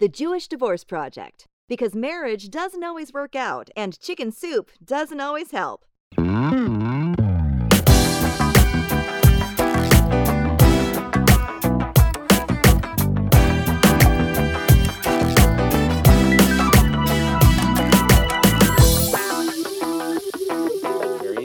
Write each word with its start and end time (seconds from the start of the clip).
The 0.00 0.08
Jewish 0.08 0.48
Divorce 0.48 0.82
Project. 0.82 1.46
Because 1.68 1.94
marriage 1.94 2.48
doesn't 2.48 2.82
always 2.82 3.12
work 3.12 3.36
out, 3.36 3.68
and 3.76 4.00
chicken 4.00 4.32
soup 4.32 4.70
doesn't 4.82 5.20
always 5.20 5.50
help. 5.50 5.84
Very 6.16 6.30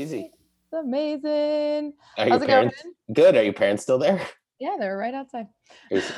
easy. 0.02 0.32
It's 0.32 0.72
amazing. 0.72 1.92
Are 2.18 2.26
your 2.26 2.30
How's 2.30 2.42
it 2.42 2.48
parents 2.48 2.82
going? 2.82 2.96
good? 3.12 3.36
Are 3.36 3.44
your 3.44 3.52
parents 3.52 3.84
still 3.84 4.00
there? 4.00 4.26
Yeah, 4.60 4.78
they're 4.80 4.96
right 4.96 5.14
outside. 5.14 5.48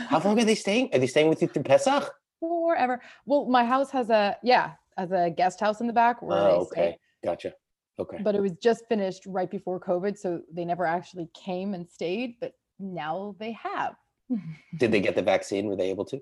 How 0.10 0.20
long 0.20 0.40
are 0.40 0.46
they 0.46 0.54
staying? 0.54 0.92
Are 0.94 1.00
they 1.00 1.08
staying 1.08 1.30
with 1.30 1.42
you 1.42 1.48
through 1.48 1.64
Pesach? 1.64 2.14
Forever. 2.40 3.02
Well, 3.26 3.46
my 3.46 3.66
house 3.66 3.90
has 3.92 4.10
a 4.10 4.38
yeah, 4.44 4.74
has 4.98 5.12
a 5.12 5.30
guest 5.30 5.60
house 5.60 5.82
in 5.82 5.88
the 5.88 5.94
back 5.94 6.22
where 6.22 6.38
Oh, 6.38 6.60
they 6.60 6.66
stay. 6.66 6.82
okay. 6.82 6.98
Gotcha. 7.24 7.54
Okay. 8.00 8.18
But 8.22 8.36
it 8.36 8.42
was 8.42 8.52
just 8.62 8.88
finished 8.88 9.26
right 9.26 9.50
before 9.50 9.80
COVID, 9.80 10.18
so 10.18 10.42
they 10.54 10.66
never 10.66 10.86
actually 10.86 11.30
came 11.34 11.74
and 11.74 11.90
stayed. 11.90 12.36
But 12.40 12.54
now 12.80 13.36
they 13.40 13.54
have. 13.54 13.96
Did 14.78 14.92
they 14.92 15.00
get 15.02 15.16
the 15.16 15.24
vaccine? 15.24 15.66
Were 15.68 15.76
they 15.76 15.90
able 15.90 16.06
to? 16.06 16.22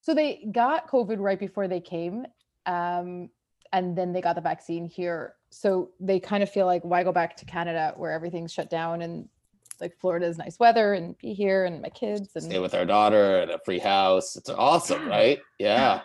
So 0.00 0.14
they 0.14 0.48
got 0.52 0.88
COVID 0.88 1.16
right 1.18 1.38
before 1.38 1.66
they 1.66 1.80
came, 1.80 2.24
um, 2.66 3.30
and 3.72 3.98
then 3.98 4.12
they 4.12 4.20
got 4.20 4.36
the 4.36 4.40
vaccine 4.40 4.86
here. 4.86 5.34
So 5.50 5.90
they 5.98 6.20
kind 6.20 6.42
of 6.42 6.50
feel 6.50 6.66
like, 6.66 6.82
why 6.84 7.02
go 7.02 7.10
back 7.12 7.36
to 7.38 7.44
Canada 7.44 7.94
where 7.96 8.12
everything's 8.12 8.52
shut 8.52 8.70
down 8.70 9.02
and 9.02 9.28
like 9.80 9.96
Florida's 9.98 10.38
nice 10.38 10.58
weather 10.58 10.94
and 10.94 11.16
be 11.18 11.34
here 11.34 11.64
and 11.64 11.80
my 11.82 11.88
kids 11.88 12.30
and 12.34 12.44
Stay 12.44 12.58
with 12.58 12.74
our 12.74 12.84
daughter 12.84 13.38
and 13.40 13.50
a 13.50 13.58
free 13.64 13.78
house. 13.78 14.36
It's 14.36 14.50
awesome, 14.50 15.02
Yeah. 15.04 15.08
right? 15.16 15.38
Yeah. 15.58 16.00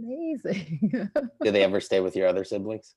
amazing. 0.00 1.10
Did 1.42 1.54
they 1.54 1.62
ever 1.64 1.80
stay 1.80 2.00
with 2.00 2.16
your 2.16 2.28
other 2.28 2.44
siblings? 2.44 2.94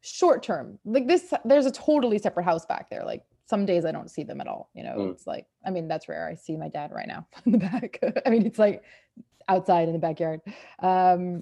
Short 0.00 0.42
term, 0.42 0.78
like 0.84 1.06
this, 1.08 1.32
there's 1.44 1.66
a 1.66 1.72
totally 1.72 2.18
separate 2.18 2.44
house 2.44 2.64
back 2.64 2.88
there. 2.88 3.04
Like 3.04 3.24
some 3.46 3.66
days 3.66 3.84
I 3.84 3.90
don't 3.92 4.10
see 4.10 4.22
them 4.22 4.40
at 4.40 4.46
all. 4.46 4.70
You 4.74 4.84
know, 4.84 4.96
Mm. 4.96 5.12
it's 5.12 5.26
like, 5.26 5.46
I 5.66 5.70
mean, 5.70 5.88
that's 5.88 6.08
rare. 6.08 6.28
I 6.28 6.34
see 6.34 6.56
my 6.56 6.68
dad 6.68 6.92
right 6.92 7.08
now 7.08 7.26
in 7.46 7.52
the 7.52 7.58
back. 7.58 7.98
I 8.26 8.30
mean, 8.30 8.46
it's 8.46 8.58
like 8.58 8.82
outside 9.48 9.88
in 9.88 9.94
the 9.94 9.98
backyard. 9.98 10.40
Um, 10.80 11.40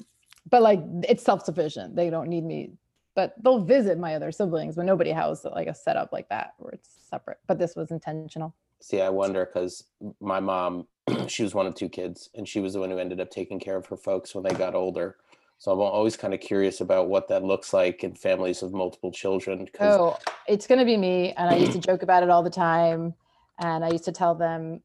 but 0.49 0.63
like 0.63 0.81
it's 1.09 1.23
self-sufficient. 1.25 1.97
They 1.97 2.09
don't 2.09 2.29
need 2.29 2.45
me. 2.45 2.71
But 3.17 3.35
they'll 3.43 3.65
visit 3.65 3.99
my 3.99 4.15
other 4.15 4.31
siblings, 4.31 4.77
but 4.77 4.85
nobody 4.85 5.11
has 5.11 5.45
like 5.45 5.67
a 5.67 5.75
setup 5.75 6.13
like 6.13 6.29
that 6.29 6.53
where 6.59 6.73
it's 6.75 6.91
separate. 7.11 7.39
But 7.49 7.59
this 7.59 7.75
was 7.75 7.91
intentional. 7.91 8.55
See, 8.81 9.01
I 9.01 9.09
wonder 9.09 9.47
because 9.47 9.85
my 10.21 10.39
mom, 10.39 10.87
she 11.27 11.43
was 11.43 11.55
one 11.55 11.67
of 11.67 11.75
two 11.75 11.89
kids, 11.89 12.29
and 12.35 12.47
she 12.47 12.61
was 12.61 12.75
the 12.75 12.81
one 12.81 12.91
who 12.91 12.99
ended 12.99 13.19
up 13.21 13.31
taking 13.31 13.59
care 13.59 13.77
of 13.77 13.87
her 13.87 13.97
folks 13.97 14.35
when 14.35 14.45
they 14.45 14.51
got 14.55 14.75
older. 14.75 15.17
So 15.59 15.73
I'm 15.73 15.81
always 15.81 16.15
kind 16.19 16.35
of 16.35 16.41
curious 16.41 16.83
about 16.83 17.09
what 17.09 17.29
that 17.29 17.43
looks 17.43 17.73
like 17.73 18.05
in 18.05 18.15
families 18.15 18.63
of 18.63 18.75
multiple 18.75 19.11
children. 19.11 19.67
'cause- 19.73 19.97
Oh, 19.99 20.19
it's 20.47 20.67
gonna 20.67 20.85
be 20.85 20.99
me. 20.99 21.33
And 21.33 21.49
I 21.49 21.57
used 21.57 21.73
to 21.73 21.79
joke 21.79 22.03
about 22.03 22.23
it 22.23 22.29
all 22.29 22.43
the 22.43 22.51
time. 22.51 23.15
And 23.59 23.83
I 23.83 23.89
used 23.89 24.05
to 24.05 24.13
tell 24.13 24.35
them, 24.35 24.83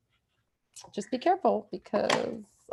just 0.94 1.12
be 1.12 1.18
careful 1.18 1.68
because 1.72 2.12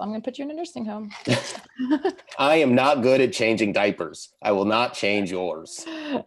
I'm 0.01 0.09
gonna 0.11 0.21
put 0.21 0.39
you 0.39 0.45
in 0.45 0.51
a 0.51 0.55
nursing 0.55 0.85
home. 0.85 1.11
I 2.39 2.57
am 2.57 2.75
not 2.75 3.03
good 3.03 3.21
at 3.21 3.33
changing 3.33 3.73
diapers. 3.73 4.31
I 4.43 4.53
will 4.53 4.65
not 4.65 4.95
change 4.95 5.31
yours. 5.31 5.85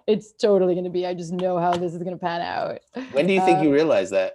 it's 0.08 0.34
totally 0.34 0.76
gonna 0.76 0.90
be. 0.90 1.06
I 1.08 1.14
just 1.14 1.32
know 1.34 1.58
how 1.58 1.72
this 1.74 1.94
is 1.94 2.04
gonna 2.04 2.18
pan 2.18 2.42
out. 2.42 2.80
When 3.12 3.28
do 3.28 3.34
you 3.34 3.42
think 3.42 3.60
Uh, 3.60 3.64
you 3.64 3.74
realize 3.74 4.10
that? 4.12 4.34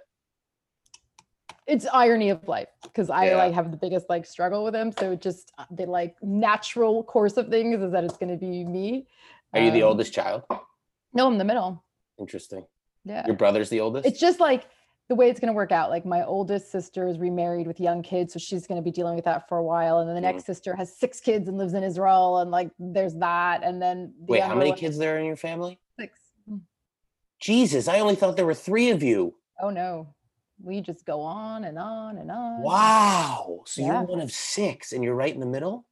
It's 1.67 1.85
irony 1.91 2.29
of 2.29 2.47
life 2.47 2.69
because 2.83 3.09
I 3.09 3.27
Yeah. 3.29 3.37
like 3.37 3.53
have 3.53 3.71
the 3.71 3.77
biggest 3.77 4.09
like 4.09 4.25
struggle 4.25 4.63
with 4.63 4.73
him. 4.75 4.91
So 4.97 5.11
it 5.11 5.21
just 5.21 5.51
uh, 5.57 5.65
the 5.71 5.85
like 5.85 6.15
natural 6.21 7.03
course 7.03 7.35
of 7.37 7.49
things 7.49 7.81
is 7.81 7.91
that 7.91 8.03
it's 8.05 8.17
gonna 8.17 8.37
be 8.37 8.63
me. 8.63 9.07
Are 9.53 9.59
you 9.61 9.71
the 9.71 9.83
Um, 9.83 9.89
oldest 9.89 10.13
child? 10.13 10.43
No, 11.13 11.27
I'm 11.27 11.37
the 11.37 11.43
middle. 11.43 11.83
Interesting. 12.19 12.65
Yeah. 13.03 13.25
Your 13.25 13.35
brother's 13.35 13.69
the 13.69 13.81
oldest? 13.81 14.05
it's 14.07 14.19
just 14.19 14.39
like 14.39 14.65
the 15.09 15.15
way 15.15 15.29
it's 15.29 15.39
going 15.39 15.47
to 15.47 15.53
work 15.55 15.71
out 15.71 15.89
like 15.89 16.05
my 16.05 16.23
oldest 16.25 16.71
sister 16.71 17.07
is 17.07 17.17
remarried 17.17 17.65
with 17.67 17.79
young 17.79 18.01
kids 18.03 18.33
so 18.33 18.39
she's 18.39 18.67
going 18.67 18.75
to 18.79 18.83
be 18.83 18.91
dealing 18.91 19.15
with 19.15 19.25
that 19.25 19.47
for 19.47 19.57
a 19.57 19.63
while 19.63 19.99
and 19.99 20.07
then 20.09 20.15
the 20.15 20.21
Mm. 20.21 20.33
next 20.33 20.45
sister 20.45 20.75
has 20.75 20.95
six 20.97 21.19
kids 21.19 21.47
and 21.47 21.57
lives 21.57 21.73
in 21.73 21.83
israel 21.83 22.39
and 22.39 22.51
like 22.51 22.71
there's 22.77 23.15
that 23.15 23.63
and 23.63 23.81
then 23.81 24.13
the 24.25 24.33
Wait, 24.33 24.43
how 24.43 24.55
many 24.55 24.71
one- 24.71 24.77
kids 24.77 24.97
there 24.97 25.15
are 25.15 25.19
in 25.19 25.25
your 25.25 25.35
family? 25.37 25.79
six 25.99 26.19
Mm. 26.49 26.61
Jesus, 27.39 27.87
I 27.87 27.99
only 27.99 28.15
thought 28.15 28.35
there 28.35 28.45
were 28.45 28.53
three 28.53 28.89
of 28.89 29.01
you. 29.03 29.35
oh 29.61 29.69
no 29.69 30.13
we 30.63 30.81
just 30.81 31.05
go 31.05 31.21
on 31.21 31.65
and 31.65 31.77
on 31.77 32.17
and 32.17 32.31
on 32.31 32.61
Wow. 32.63 33.61
So 33.67 33.81
Yeah. 33.81 33.99
you're 33.99 34.03
one 34.07 34.19
of 34.21 34.31
six 34.31 34.91
and 34.91 35.03
you're 35.03 35.13
right 35.15 35.33
in 35.33 35.39
the 35.39 35.45
middle? 35.45 35.85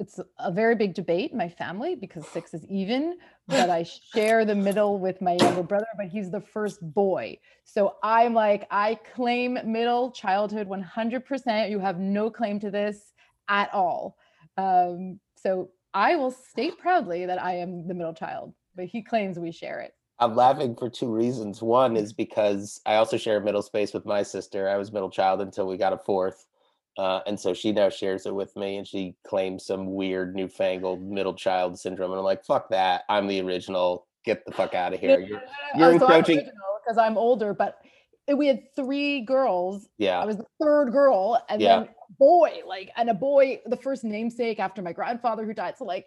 It's 0.00 0.18
a 0.38 0.50
very 0.50 0.74
big 0.74 0.94
debate 0.94 1.30
in 1.30 1.38
my 1.38 1.48
family 1.48 1.94
because 1.94 2.26
six 2.32 2.54
is 2.54 2.64
even 2.68 3.18
but 3.46 3.70
i 3.70 3.84
share 4.14 4.44
the 4.44 4.54
middle 4.54 4.98
with 4.98 5.20
my 5.20 5.36
younger 5.40 5.62
brother 5.62 5.86
but 5.96 6.06
he's 6.06 6.30
the 6.30 6.40
first 6.40 6.78
boy 6.94 7.36
so 7.64 7.94
i'm 8.02 8.34
like 8.34 8.66
i 8.70 8.98
claim 9.14 9.58
middle 9.64 10.10
childhood 10.10 10.66
100% 10.66 11.70
you 11.70 11.78
have 11.78 11.98
no 11.98 12.30
claim 12.30 12.58
to 12.58 12.70
this 12.70 13.12
at 13.48 13.72
all 13.72 14.16
um, 14.56 15.20
so 15.36 15.70
i 15.94 16.16
will 16.16 16.30
state 16.30 16.78
proudly 16.78 17.26
that 17.26 17.40
i 17.40 17.54
am 17.54 17.86
the 17.86 17.94
middle 17.94 18.14
child 18.14 18.54
but 18.74 18.86
he 18.86 19.02
claims 19.02 19.38
we 19.38 19.52
share 19.52 19.80
it 19.80 19.92
I'm 20.22 20.36
laughing 20.36 20.76
for 20.76 20.90
two 20.90 21.10
reasons. 21.10 21.62
One 21.62 21.96
is 21.96 22.12
because 22.12 22.78
I 22.84 22.96
also 22.96 23.16
share 23.16 23.38
a 23.38 23.40
middle 23.40 23.62
space 23.62 23.94
with 23.94 24.04
my 24.04 24.22
sister. 24.22 24.68
I 24.68 24.76
was 24.76 24.92
middle 24.92 25.08
child 25.08 25.40
until 25.40 25.66
we 25.66 25.78
got 25.78 25.94
a 25.94 25.96
fourth. 25.96 26.44
Uh, 26.98 27.20
and 27.26 27.38
so 27.38 27.54
she 27.54 27.72
now 27.72 27.88
shares 27.88 28.26
it 28.26 28.34
with 28.34 28.54
me 28.56 28.76
and 28.76 28.86
she 28.86 29.14
claims 29.26 29.64
some 29.64 29.94
weird 29.94 30.34
newfangled 30.34 31.02
middle 31.02 31.34
child 31.34 31.78
syndrome. 31.78 32.10
And 32.10 32.18
I'm 32.18 32.24
like, 32.24 32.44
fuck 32.44 32.68
that. 32.70 33.02
I'm 33.08 33.26
the 33.26 33.40
original. 33.40 34.06
Get 34.24 34.44
the 34.44 34.52
fuck 34.52 34.74
out 34.74 34.92
of 34.92 35.00
here. 35.00 35.20
You're, 35.20 35.42
you're 35.76 35.92
encroaching- 35.92 36.48
because 36.84 36.96
i'm 36.98 37.18
older 37.18 37.52
but 37.52 37.76
we 38.36 38.46
had 38.46 38.62
three 38.74 39.20
girls 39.22 39.88
Yeah. 39.98 40.18
I 40.20 40.24
was 40.24 40.36
the 40.36 40.46
third 40.62 40.90
girl, 40.92 41.42
and 41.48 41.60
Yeah. 41.60 41.80
then 41.80 41.88
boy, 42.18 42.60
like, 42.66 42.90
and 42.96 43.10
a 43.10 43.14
boy, 43.14 43.60
the 43.66 43.76
first 43.76 44.04
namesake 44.04 44.58
after 44.60 44.82
my 44.82 44.92
grandfather 44.92 45.44
who 45.44 45.52
died. 45.54 45.74
So 45.78 45.84
like, 45.84 46.06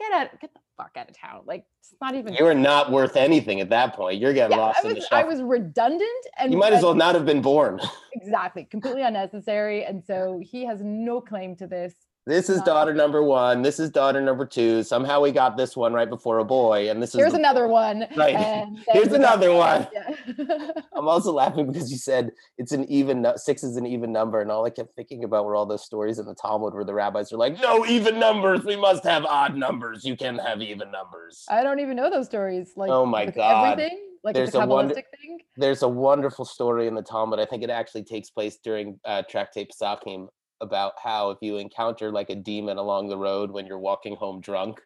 get 0.00 0.12
out, 0.12 0.40
get 0.40 0.52
the 0.54 0.60
fuck 0.76 0.92
out 0.96 1.08
of 1.08 1.16
town. 1.16 1.42
Like, 1.46 1.64
it's 1.80 1.94
not 2.00 2.14
even. 2.14 2.34
You 2.34 2.46
are 2.46 2.54
not 2.54 2.90
worth 2.90 3.16
anything 3.16 3.60
at 3.60 3.70
that 3.70 3.94
point. 3.94 4.20
You're 4.20 4.32
getting 4.32 4.56
Yeah, 4.56 4.64
lost 4.64 4.80
I 4.84 4.88
in 4.88 4.94
the 4.94 5.00
was, 5.00 5.08
I 5.12 5.24
was 5.24 5.42
redundant, 5.42 6.26
and 6.38 6.52
You 6.52 6.58
might 6.58 6.72
as 6.72 6.82
well 6.82 6.94
not 6.94 7.14
have 7.14 7.26
been 7.26 7.42
born. 7.42 7.80
exactly 8.12 8.64
completely 8.64 9.02
unnecessary. 9.02 9.84
And 9.84 10.02
so 10.04 10.40
he 10.42 10.64
has 10.64 10.80
no 10.82 11.20
claim 11.20 11.54
to 11.56 11.66
this. 11.66 11.94
This 12.26 12.50
is 12.50 12.60
daughter 12.62 12.92
number 12.92 13.24
one. 13.24 13.62
This 13.62 13.80
is 13.80 13.90
daughter 13.90 14.20
number 14.20 14.44
two. 14.44 14.82
Somehow 14.82 15.20
we 15.22 15.32
got 15.32 15.56
this 15.56 15.74
one 15.76 15.92
right 15.94 16.08
before 16.08 16.38
a 16.38 16.44
boy, 16.44 16.90
and 16.90 17.02
this 17.02 17.10
is. 17.10 17.16
Here's 17.16 17.32
the- 17.32 17.38
another 17.38 17.66
one. 17.66 18.06
Right. 18.16 18.34
and 18.36 18.78
Here's 18.88 19.12
another 19.12 19.52
one. 19.54 19.88
Yeah. 19.92 20.70
I'm 20.94 21.08
also 21.08 21.32
laughing 21.32 21.66
because 21.72 21.90
you 21.90 21.96
said 21.96 22.30
it's 22.58 22.72
an 22.72 22.84
even 22.90 23.26
six 23.36 23.64
is 23.64 23.76
an 23.76 23.86
even 23.86 24.12
number, 24.12 24.40
and 24.42 24.50
all 24.50 24.66
I 24.66 24.70
kept 24.70 24.94
thinking 24.96 25.24
about 25.24 25.46
were 25.46 25.56
all 25.56 25.64
those 25.66 25.84
stories 25.84 26.18
in 26.18 26.26
the 26.26 26.34
Talmud 26.34 26.74
where 26.74 26.84
the 26.84 26.94
rabbis 26.94 27.32
are 27.32 27.38
like, 27.38 27.58
"No 27.60 27.86
even 27.86 28.18
numbers. 28.20 28.64
We 28.64 28.76
must 28.76 29.02
have 29.04 29.24
odd 29.24 29.56
numbers. 29.56 30.04
You 30.04 30.16
can 30.16 30.38
have 30.38 30.60
even 30.60 30.90
numbers." 30.90 31.46
I 31.48 31.62
don't 31.62 31.80
even 31.80 31.96
know 31.96 32.10
those 32.10 32.26
stories. 32.26 32.72
Like, 32.76 32.90
Oh 32.90 33.06
my 33.06 33.26
God. 33.26 33.72
everything. 33.72 33.98
Like 34.22 34.34
There's 34.34 34.54
a 34.54 34.60
a 34.60 34.66
wonder- 34.66 34.94
thing. 34.94 35.38
There's 35.56 35.82
a 35.82 35.88
wonderful 35.88 36.44
story 36.44 36.86
in 36.86 36.94
the 36.94 37.02
Talmud. 37.02 37.40
I 37.40 37.46
think 37.46 37.62
it 37.62 37.70
actually 37.70 38.04
takes 38.04 38.28
place 38.28 38.58
during 38.62 39.00
uh, 39.06 39.22
Tractate 39.28 39.70
Pesachim 39.72 40.28
about 40.60 40.94
how 41.02 41.30
if 41.30 41.38
you 41.40 41.56
encounter 41.56 42.10
like 42.10 42.30
a 42.30 42.34
demon 42.34 42.76
along 42.76 43.08
the 43.08 43.16
road 43.16 43.50
when 43.50 43.66
you're 43.66 43.78
walking 43.78 44.16
home 44.16 44.40
drunk, 44.40 44.80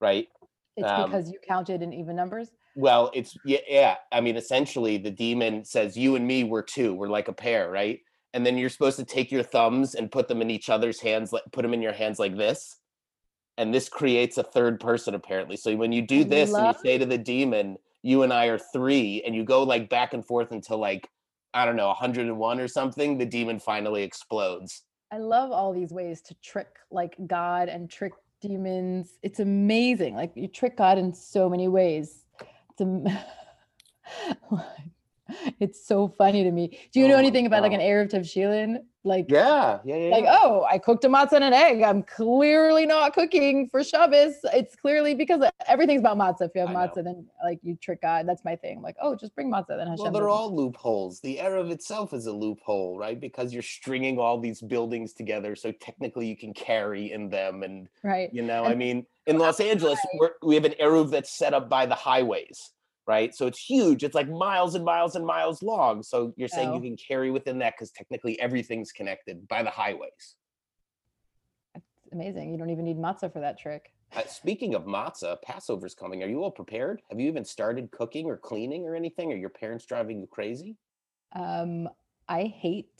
right? 0.00 0.28
It's 0.76 0.88
Um, 0.88 1.10
because 1.10 1.30
you 1.30 1.38
counted 1.46 1.82
in 1.82 1.92
even 1.92 2.16
numbers. 2.16 2.50
Well, 2.76 3.10
it's 3.14 3.36
yeah, 3.44 3.58
yeah. 3.68 3.96
I 4.12 4.20
mean, 4.20 4.36
essentially, 4.36 4.96
the 4.96 5.10
demon 5.10 5.64
says 5.64 5.96
you 5.96 6.16
and 6.16 6.26
me 6.26 6.44
were 6.44 6.62
two. 6.62 6.94
We're 6.94 7.08
like 7.08 7.28
a 7.28 7.32
pair, 7.32 7.70
right? 7.70 8.00
And 8.32 8.46
then 8.46 8.56
you're 8.56 8.68
supposed 8.68 8.96
to 8.98 9.04
take 9.04 9.32
your 9.32 9.42
thumbs 9.42 9.94
and 9.94 10.10
put 10.10 10.28
them 10.28 10.40
in 10.40 10.50
each 10.50 10.70
other's 10.70 11.00
hands, 11.00 11.32
like 11.32 11.42
put 11.52 11.62
them 11.62 11.74
in 11.74 11.82
your 11.82 11.92
hands 11.92 12.18
like 12.18 12.36
this. 12.36 12.76
And 13.58 13.74
this 13.74 13.88
creates 13.88 14.38
a 14.38 14.44
third 14.44 14.80
person, 14.80 15.14
apparently. 15.14 15.56
So 15.56 15.74
when 15.76 15.92
you 15.92 16.02
do 16.02 16.24
this 16.24 16.56
and 16.56 16.66
you 16.68 16.74
say 16.82 16.96
to 16.96 17.06
the 17.06 17.18
demon, 17.18 17.76
"You 18.02 18.22
and 18.22 18.32
I 18.32 18.46
are 18.46 18.58
three, 18.58 19.22
and 19.26 19.34
you 19.34 19.44
go 19.44 19.64
like 19.64 19.90
back 19.90 20.14
and 20.14 20.24
forth 20.24 20.52
until 20.52 20.78
like 20.78 21.08
I 21.52 21.64
don't 21.64 21.76
know, 21.76 21.88
101 21.88 22.60
or 22.60 22.68
something, 22.68 23.18
the 23.18 23.26
demon 23.26 23.58
finally 23.58 24.02
explodes. 24.02 24.84
I 25.12 25.18
love 25.18 25.50
all 25.50 25.72
these 25.72 25.92
ways 25.92 26.20
to 26.22 26.34
trick 26.34 26.68
like 26.90 27.16
God 27.26 27.68
and 27.68 27.90
trick 27.90 28.12
demons. 28.40 29.18
It's 29.22 29.40
amazing. 29.40 30.14
Like 30.14 30.32
you 30.34 30.48
trick 30.48 30.76
God 30.76 30.98
in 30.98 31.12
so 31.12 31.48
many 31.48 31.68
ways. 31.68 32.24
It's 32.70 32.80
am- 32.80 33.06
it's 35.60 35.84
so 35.86 36.08
funny 36.08 36.44
to 36.44 36.50
me. 36.50 36.78
Do 36.92 37.00
you 37.00 37.06
Oh 37.06 37.10
know 37.10 37.16
anything 37.16 37.46
about 37.46 37.62
like 37.62 37.72
an. 37.72 37.80
Erev 37.80 38.10
Tavshilin? 38.10 38.84
Like 39.02 39.26
Yeah, 39.30 39.78
yeah, 39.82 39.96
yeah. 39.96 40.10
like 40.10 40.24
yeah. 40.24 40.36
oh 40.42 40.66
i 40.70 40.76
cooked 40.76 41.04
a 41.04 41.08
matzah 41.08 41.32
and 41.32 41.44
an 41.44 41.54
egg 41.54 41.80
i'm 41.82 42.02
clearly 42.02 42.84
not 42.84 43.14
cooking 43.14 43.66
for 43.70 43.82
shabbos 43.82 44.34
it's 44.52 44.76
clearly 44.76 45.14
because 45.14 45.42
everything's 45.66 46.00
about 46.00 46.18
matzah 46.18 46.42
if 46.42 46.50
you 46.54 46.60
have 46.60 46.68
I 46.68 46.72
know. 46.74 46.78
matzah 46.80 47.04
then 47.04 47.26
like 47.42 47.60
you 47.62 47.76
trick 47.76 48.02
god 48.02 48.28
that's 48.28 48.44
my 48.44 48.56
thing 48.56 48.82
like 48.82 48.96
oh 49.00 49.16
just 49.16 49.34
bring 49.34 49.50
matzah 49.50 49.68
then 49.78 49.86
Hashem 49.86 50.02
Well, 50.02 50.12
they're 50.12 50.22
doesn't- 50.24 50.30
all 50.30 50.54
loopholes. 50.54 51.20
The 51.20 51.38
Erev 51.38 51.70
itself 51.70 52.12
is 52.12 52.26
a 52.26 52.32
loophole, 52.32 52.98
right? 52.98 53.18
Because 53.18 53.54
you're 53.54 53.62
stringing 53.62 54.18
all 54.18 54.38
these 54.38 54.60
buildings 54.60 55.14
together, 55.14 55.56
so 55.56 55.72
technically 55.72 56.26
you 56.26 56.36
can 56.36 56.52
carry 56.52 57.10
in 57.12 57.30
them. 57.30 57.62
And 57.62 57.88
right 58.04 58.28
you 58.34 58.42
know, 58.42 58.64
I 58.64 58.74
mean, 58.74 59.06
in 59.26 59.38
Los 59.38 59.60
Angeles, 59.60 59.98
we're, 60.18 60.32
we 60.42 60.54
have 60.56 60.64
an 60.66 60.74
Eruv 60.80 61.10
that's 61.10 61.32
set 61.38 61.54
up 61.54 61.68
by 61.70 61.86
the 61.86 61.94
highways, 61.94 62.70
right? 63.10 63.34
So 63.34 63.48
it's 63.48 63.58
huge. 63.58 64.04
It's 64.04 64.14
like 64.14 64.28
miles 64.28 64.76
and 64.76 64.84
miles 64.84 65.16
and 65.16 65.26
miles 65.26 65.62
long. 65.64 66.02
So 66.04 66.32
you're 66.36 66.46
saying 66.56 66.70
Oh. 66.70 66.74
you 66.76 66.80
can 66.80 66.96
carry 66.96 67.30
within 67.32 67.58
that 67.58 67.74
because 67.74 67.90
technically 67.90 68.40
everything's 68.40 68.92
connected 68.92 69.48
by 69.48 69.64
the 69.64 69.70
highways. 69.70 70.36
It's 71.74 72.12
amazing 72.12 72.52
you 72.52 72.58
don't 72.58 72.70
even 72.70 72.84
need 72.84 72.98
matzah 72.98 73.32
for 73.32 73.40
that 73.40 73.58
trick 73.58 73.92
Uh, 74.16 74.22
speaking 74.26 74.74
of 74.76 74.82
matzah, 74.84 75.40
Passover's 75.42 75.94
coming. 76.02 76.22
Are 76.22 76.28
you 76.34 76.42
all 76.44 76.50
prepared? 76.62 77.02
Have 77.10 77.18
you 77.20 77.28
even 77.28 77.44
started 77.44 77.90
cooking 77.90 78.26
or 78.26 78.36
cleaning 78.36 78.82
or 78.88 78.94
anything? 78.94 79.32
Are 79.32 79.36
your 79.44 79.54
parents 79.62 79.84
driving 79.86 80.20
you 80.20 80.26
crazy? 80.38 80.76
um 81.36 81.88
i 82.28 82.42
hate 82.64 82.98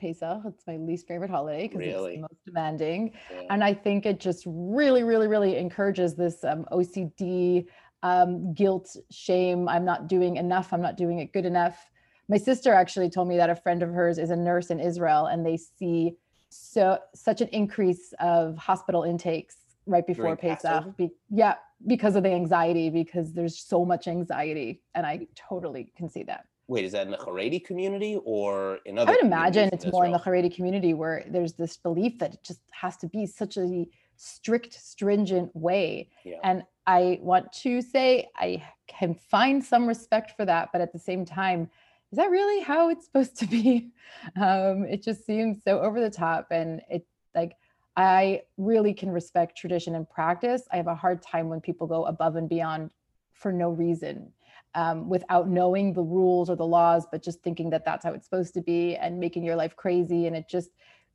pesach 0.00 0.42
it's 0.46 0.64
my 0.68 0.76
least 0.76 1.08
favorite 1.08 1.28
holiday 1.36 1.62
because 1.66 1.80
it's 1.80 1.88
Really? 1.96 2.14
the 2.16 2.20
most 2.28 2.40
demanding 2.46 3.00
Yeah. 3.34 3.46
and 3.52 3.60
i 3.70 3.74
think 3.74 4.06
it 4.06 4.20
just 4.28 4.42
really 4.46 5.02
really 5.02 5.26
really 5.34 5.56
encourages 5.56 6.14
this 6.14 6.36
um, 6.44 6.62
ocd 6.76 7.66
um, 8.02 8.54
guilt 8.54 8.96
shame 9.10 9.68
i'm 9.68 9.84
not 9.84 10.08
doing 10.08 10.36
enough 10.36 10.72
i'm 10.72 10.82
not 10.82 10.96
doing 10.96 11.18
it 11.18 11.32
good 11.32 11.44
enough 11.44 11.90
my 12.28 12.36
sister 12.36 12.72
actually 12.72 13.10
told 13.10 13.28
me 13.28 13.36
that 13.36 13.50
a 13.50 13.56
friend 13.56 13.82
of 13.82 13.90
hers 13.90 14.18
is 14.18 14.30
a 14.30 14.36
nurse 14.36 14.70
in 14.70 14.80
israel 14.80 15.26
and 15.26 15.44
they 15.44 15.56
see 15.56 16.14
so 16.50 16.98
such 17.14 17.40
an 17.40 17.48
increase 17.48 18.14
of 18.20 18.56
hospital 18.56 19.02
intakes 19.02 19.56
right 19.86 20.06
before 20.06 20.36
During 20.36 20.56
pesach? 20.56 20.96
Be- 20.96 21.10
yeah 21.30 21.56
because 21.86 22.16
of 22.16 22.22
the 22.24 22.30
anxiety 22.30 22.90
because 22.90 23.32
there's 23.32 23.58
so 23.58 23.84
much 23.84 24.08
anxiety 24.08 24.82
and 24.94 25.06
i 25.06 25.26
totally 25.36 25.92
can 25.96 26.08
see 26.08 26.22
that 26.24 26.46
Wait, 26.68 26.84
is 26.84 26.92
that 26.92 27.06
in 27.06 27.10
the 27.10 27.16
Haredi 27.16 27.64
community 27.64 28.20
or 28.24 28.78
in 28.84 28.98
other? 28.98 29.10
I 29.10 29.14
would 29.14 29.24
imagine 29.24 29.70
it's 29.72 29.86
more 29.86 30.04
in 30.04 30.12
the? 30.12 30.18
Haredi 30.18 30.54
community 30.54 30.92
where 30.92 31.24
there's 31.26 31.54
this 31.54 31.78
belief 31.78 32.18
that 32.18 32.34
it 32.34 32.44
just 32.44 32.60
has 32.72 32.98
to 32.98 33.06
be 33.06 33.24
such 33.24 33.56
a 33.56 33.86
strict, 34.16 34.74
stringent 34.74 35.54
way. 35.56 36.10
Yeah. 36.24 36.36
And 36.44 36.62
I 36.88 37.18
want 37.20 37.52
to 37.64 37.82
say 37.82 38.30
I 38.34 38.62
can 38.86 39.14
find 39.14 39.62
some 39.62 39.86
respect 39.86 40.32
for 40.38 40.46
that, 40.46 40.70
but 40.72 40.80
at 40.80 40.90
the 40.90 40.98
same 40.98 41.26
time, 41.26 41.68
is 42.10 42.16
that 42.16 42.30
really 42.30 42.62
how 42.62 42.88
it's 42.88 43.04
supposed 43.04 43.36
to 43.38 43.46
be? 43.46 43.90
Um, 44.36 44.84
it 44.84 45.02
just 45.02 45.24
seems 45.24 45.62
so 45.62 45.80
over 45.80 46.00
the 46.00 46.10
top. 46.10 46.48
And 46.50 46.80
it 46.90 47.06
like 47.34 47.52
I 47.96 48.42
really 48.56 48.92
can 48.92 49.10
respect 49.10 49.56
tradition 49.56 49.94
and 49.94 50.08
practice. 50.08 50.62
I 50.72 50.76
have 50.76 50.88
a 50.88 50.94
hard 50.94 51.22
time 51.22 51.48
when 51.48 51.60
people 51.60 51.86
go 51.86 52.04
above 52.06 52.34
and 52.34 52.48
beyond 52.48 52.90
for 53.34 53.52
no 53.52 53.68
reason 53.70 54.32
um, 54.74 55.08
without 55.08 55.48
knowing 55.48 55.92
the 55.92 56.02
rules 56.02 56.48
or 56.48 56.56
the 56.56 56.66
laws, 56.66 57.06
but 57.12 57.22
just 57.22 57.42
thinking 57.42 57.70
that 57.70 57.84
that's 57.84 58.04
how 58.04 58.12
it's 58.12 58.24
supposed 58.24 58.54
to 58.54 58.62
be 58.62 58.96
and 58.96 59.20
making 59.20 59.44
your 59.44 59.56
life 59.56 59.76
crazy. 59.76 60.26
And 60.26 60.34
it 60.34 60.48
just 60.48 60.70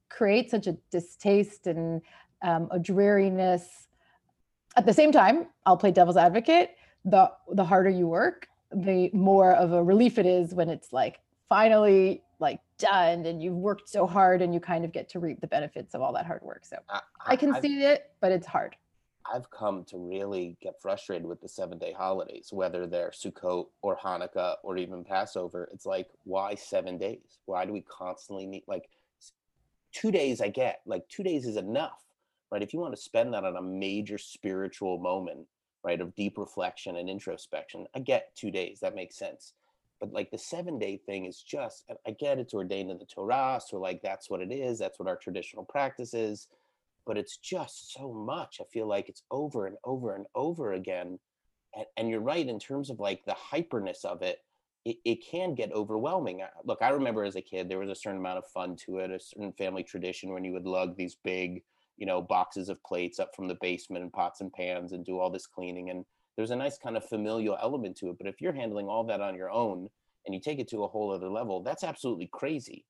creates 0.10 0.52
such 0.52 0.68
a 0.68 0.78
distaste 0.92 1.68
and 1.68 2.02
um, 2.42 2.70
a 2.72 2.80
dreariness. 2.80 3.88
At 4.76 4.86
the 4.86 4.94
same 4.94 5.12
time, 5.12 5.48
I'll 5.66 5.78
play 5.78 5.92
devil's 5.92 6.18
advocate. 6.18 6.72
The 7.06 7.32
the 7.52 7.64
harder 7.64 7.90
you 7.90 8.08
work, 8.08 8.48
the 8.72 9.10
more 9.14 9.54
of 9.54 9.74
a 9.74 9.84
relief 9.84 10.18
it 10.18 10.26
is 10.26 10.54
when 10.54 10.70
it's 10.70 10.92
like 10.94 11.20
finally 11.50 12.24
like 12.40 12.60
done 12.78 13.26
and 13.26 13.42
you've 13.42 13.56
worked 13.56 13.88
so 13.88 14.08
hard 14.08 14.42
and 14.42 14.54
you 14.54 14.60
kind 14.60 14.84
of 14.84 14.92
get 14.92 15.10
to 15.10 15.20
reap 15.20 15.40
the 15.42 15.48
benefits 15.48 15.94
of 15.94 16.02
all 16.02 16.14
that 16.14 16.26
hard 16.26 16.42
work. 16.42 16.66
So 16.66 16.78
I, 16.90 17.02
I 17.26 17.36
can 17.36 17.54
I've- 17.54 17.68
see 17.68 17.84
it, 17.84 18.12
but 18.20 18.32
it's 18.32 18.48
hard. 18.48 18.76
I've 19.32 19.50
come 19.50 19.86
to 19.86 19.98
really 19.98 20.58
get 20.62 20.82
frustrated 20.82 21.26
with 21.26 21.40
the 21.40 21.48
seven 21.48 21.78
day 21.78 21.94
holidays, 21.94 22.50
whether 22.52 22.86
they're 22.86 23.12
Sukkot 23.12 23.68
or 23.82 23.96
Hanukkah 23.96 24.56
or 24.64 24.76
even 24.76 25.06
Passover. 25.06 25.70
It's 25.72 25.86
like, 25.86 26.10
why 26.26 26.56
seven 26.56 26.98
days? 26.98 27.40
Why 27.46 27.66
do 27.66 27.72
we 27.72 27.82
constantly 27.82 28.46
need 28.46 28.64
like 28.68 28.90
two 29.94 30.12
days? 30.12 30.42
I 30.42 30.50
get 30.50 30.82
like 30.86 31.08
two 31.08 31.24
days 31.24 31.46
is 31.46 31.56
enough, 31.56 32.04
right? 32.54 32.64
If 32.64 32.74
you 32.74 32.80
want 32.80 32.96
to 32.96 33.02
spend 33.02 33.34
that 33.34 33.44
on 33.46 33.58
a 33.58 33.62
major 33.62 34.20
spiritual 34.20 35.00
moment, 35.00 35.48
right, 35.84 36.00
of 36.00 36.16
deep 36.16 36.38
reflection 36.38 36.98
and 36.98 37.10
introspection, 37.10 37.88
I 37.96 38.00
get 38.00 38.36
two 38.38 38.52
days. 38.52 38.80
That 38.82 38.96
makes 38.96 39.18
sense. 39.18 39.54
But 40.00 40.14
like 40.14 40.32
the 40.32 40.38
seven 40.38 40.80
day 40.80 40.98
thing 41.06 41.26
is 41.26 41.42
just, 41.42 41.86
I- 42.08 42.12
get 42.12 42.40
it's 42.40 42.54
ordained 42.54 42.92
in 42.92 43.00
the 43.00 43.06
Torah. 43.06 43.62
So, 43.66 43.80
like, 43.80 44.02
that's 44.04 44.30
what 44.30 44.42
it 44.42 44.54
is. 44.54 44.80
That's 44.80 45.00
what 45.00 45.10
our 45.10 45.18
traditional 45.18 45.66
practice 45.66 46.14
is 46.14 46.48
but 47.06 47.18
it's 47.18 47.38
just 47.38 47.94
so 47.94 48.14
much. 48.14 48.60
I 48.62 48.66
feel 48.72 48.88
like 48.88 49.10
it's 49.10 49.24
over 49.32 49.68
and 49.68 49.78
over 49.84 50.16
and 50.16 50.26
over 50.36 50.74
again. 50.74 51.20
And, 51.76 51.86
and 51.98 52.10
you're 52.10 52.22
right 52.22 52.48
in 52.48 52.60
terms 52.60 52.90
of 52.90 53.00
like 53.00 53.26
the 53.26 53.36
hyperness 53.36 54.06
of 54.06 54.22
it. 54.22 54.40
It, 54.86 54.98
it 55.06 55.26
can 55.26 55.56
get 55.56 55.72
overwhelming. 55.74 56.42
I- 56.42 56.50
Look, 56.66 56.80
I 56.82 56.90
remember 56.90 57.24
as 57.24 57.36
a 57.36 57.42
kid, 57.42 57.70
there 57.70 57.80
was 57.80 57.90
a 57.90 57.96
certain 57.96 58.20
amount 58.20 58.38
of 58.40 58.48
fun 58.48 58.76
to 58.86 59.00
it, 59.00 59.12
a 59.12 59.20
certain 59.20 59.54
family 59.54 59.84
tradition 59.84 60.34
when 60.34 60.44
you 60.44 60.54
would 60.54 60.66
lug 60.66 60.96
these 60.98 61.16
big, 61.24 61.64
you 61.98 62.06
know, 62.06 62.22
boxes 62.22 62.70
of 62.70 62.84
plates 62.84 63.20
up 63.20 63.36
from 63.36 63.48
the 63.48 63.58
basement 63.62 64.04
and 64.04 64.12
pots 64.12 64.42
and 64.42 64.52
pans 64.52 64.92
and 64.92 65.06
do 65.06 65.20
all 65.20 65.30
this 65.30 65.48
cleaning. 65.48 65.90
And 65.90 66.06
there's 66.36 66.52
a 66.52 66.56
nice 66.56 66.78
kind 66.78 66.98
of 66.98 67.08
familial 67.08 67.58
element 67.62 67.98
to 67.98 68.10
it. 68.10 68.18
But 68.18 68.28
if 68.28 68.42
you're 68.42 68.54
handling 68.54 68.88
all 68.88 69.04
that 69.06 69.22
on 69.22 69.36
your 69.36 69.52
own 69.52 69.90
and 70.26 70.34
you 70.34 70.42
take 70.42 70.60
it 70.60 70.70
to 70.70 70.84
a 70.84 70.88
whole 70.88 71.12
other 71.12 71.30
level, 71.30 71.62
that's 71.62 71.84
absolutely 71.84 72.30
crazy. 72.32 72.86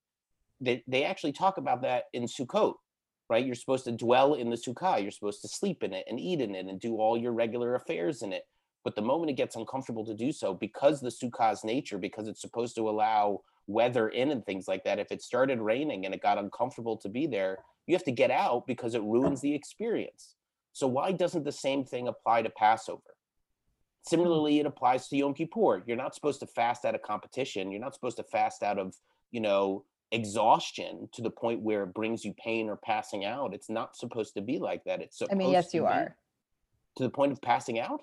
They, 0.61 0.83
they 0.87 1.03
actually 1.03 1.33
talk 1.33 1.57
about 1.57 1.81
that 1.81 2.05
in 2.13 2.23
Sukkot 2.23 2.75
right? 3.29 3.45
You're 3.45 3.55
supposed 3.55 3.85
to 3.85 3.91
dwell 3.91 4.35
in 4.35 4.49
the 4.49 4.55
sukkah. 4.55 5.01
You're 5.01 5.11
supposed 5.11 5.41
to 5.41 5.47
sleep 5.47 5.83
in 5.83 5.93
it 5.93 6.05
and 6.07 6.19
eat 6.19 6.41
in 6.41 6.55
it 6.55 6.67
and 6.67 6.79
do 6.79 6.97
all 6.97 7.17
your 7.17 7.31
regular 7.31 7.75
affairs 7.75 8.21
in 8.21 8.33
it. 8.33 8.43
But 8.83 8.95
the 8.95 9.01
moment 9.01 9.31
it 9.31 9.37
gets 9.37 9.55
uncomfortable 9.55 10.05
to 10.05 10.13
do 10.13 10.31
so, 10.31 10.53
because 10.53 10.99
the 10.99 11.09
sukkah's 11.09 11.63
nature, 11.63 11.97
because 11.97 12.27
it's 12.27 12.41
supposed 12.41 12.75
to 12.75 12.89
allow 12.89 13.41
weather 13.65 14.09
in 14.09 14.31
and 14.31 14.45
things 14.45 14.67
like 14.67 14.83
that, 14.83 14.99
if 14.99 15.11
it 15.11 15.21
started 15.21 15.61
raining 15.61 16.05
and 16.05 16.13
it 16.13 16.21
got 16.21 16.37
uncomfortable 16.37 16.97
to 16.97 17.09
be 17.09 17.25
there, 17.25 17.59
you 17.87 17.95
have 17.95 18.03
to 18.05 18.11
get 18.11 18.31
out 18.31 18.65
because 18.67 18.95
it 18.95 19.01
ruins 19.01 19.41
the 19.41 19.53
experience. 19.53 20.35
So 20.71 20.87
why 20.87 21.11
doesn't 21.11 21.43
the 21.43 21.51
same 21.51 21.85
thing 21.85 22.07
apply 22.07 22.41
to 22.43 22.49
Passover? 22.49 23.01
Hmm. 24.05 24.09
Similarly, 24.09 24.59
it 24.59 24.65
applies 24.65 25.07
to 25.09 25.17
Yom 25.17 25.33
Kippur. 25.33 25.83
You're 25.85 25.97
not 25.97 26.15
supposed 26.15 26.39
to 26.41 26.47
fast 26.47 26.85
out 26.85 26.95
of 26.95 27.01
competition. 27.01 27.71
You're 27.71 27.81
not 27.81 27.93
supposed 27.93 28.17
to 28.17 28.23
fast 28.23 28.63
out 28.63 28.79
of, 28.79 28.95
you 29.31 29.41
know, 29.41 29.85
exhaustion 30.11 31.09
to 31.13 31.21
the 31.21 31.29
point 31.29 31.61
where 31.61 31.83
it 31.83 31.93
brings 31.93 32.23
you 32.23 32.33
pain 32.33 32.69
or 32.69 32.75
passing 32.77 33.25
out. 33.25 33.53
It's 33.53 33.69
not 33.69 33.95
supposed 33.97 34.35
to 34.35 34.41
be 34.41 34.59
like 34.59 34.83
that. 34.85 35.01
It's 35.01 35.21
I 35.29 35.35
mean, 35.35 35.51
yes, 35.51 35.73
you 35.73 35.85
are. 35.85 36.15
To 36.97 37.03
the 37.03 37.09
point 37.09 37.31
of 37.31 37.41
passing 37.41 37.79
out? 37.79 38.01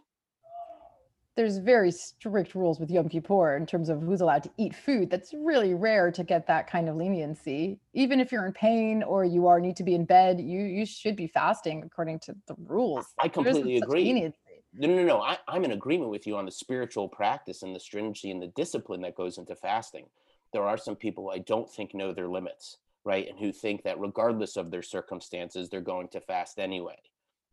There's 1.40 1.56
very 1.56 1.90
strict 1.90 2.54
rules 2.54 2.78
with 2.78 2.90
Yom 2.90 3.08
Kippur 3.08 3.56
in 3.56 3.64
terms 3.64 3.88
of 3.88 4.02
who's 4.02 4.20
allowed 4.20 4.42
to 4.42 4.50
eat 4.58 4.74
food. 4.74 5.08
That's 5.08 5.32
really 5.32 5.72
rare 5.72 6.10
to 6.10 6.22
get 6.22 6.46
that 6.48 6.70
kind 6.70 6.86
of 6.86 6.96
leniency. 6.96 7.80
Even 7.94 8.20
if 8.20 8.30
you're 8.30 8.44
in 8.44 8.52
pain 8.52 9.02
or 9.02 9.24
you 9.24 9.46
are 9.46 9.58
need 9.58 9.74
to 9.76 9.82
be 9.82 9.94
in 9.94 10.04
bed, 10.04 10.38
you 10.38 10.60
you 10.60 10.84
should 10.84 11.16
be 11.16 11.26
fasting 11.26 11.82
according 11.82 12.18
to 12.24 12.34
the 12.46 12.54
rules. 12.66 13.06
I 13.18 13.28
completely 13.28 13.78
agree. 13.78 14.04
leniency. 14.04 14.36
No, 14.74 14.88
no, 14.88 15.02
no. 15.02 15.22
I, 15.22 15.38
I'm 15.48 15.64
in 15.64 15.72
agreement 15.72 16.10
with 16.10 16.26
you 16.26 16.36
on 16.36 16.44
the 16.44 16.52
spiritual 16.52 17.08
practice 17.08 17.62
and 17.62 17.74
the 17.74 17.80
stringency 17.80 18.30
and 18.30 18.42
the 18.42 18.52
discipline 18.54 19.00
that 19.00 19.14
goes 19.16 19.38
into 19.38 19.56
fasting. 19.56 20.04
There 20.52 20.64
are 20.64 20.76
some 20.76 20.94
people 20.94 21.30
I 21.30 21.38
don't 21.38 21.72
think 21.72 21.94
know 21.94 22.12
their 22.12 22.28
limits, 22.28 22.76
right? 23.02 23.26
And 23.26 23.38
who 23.38 23.50
think 23.50 23.84
that 23.84 23.98
regardless 23.98 24.58
of 24.58 24.70
their 24.70 24.82
circumstances, 24.82 25.70
they're 25.70 25.80
going 25.80 26.08
to 26.08 26.20
fast 26.20 26.58
anyway, 26.58 26.98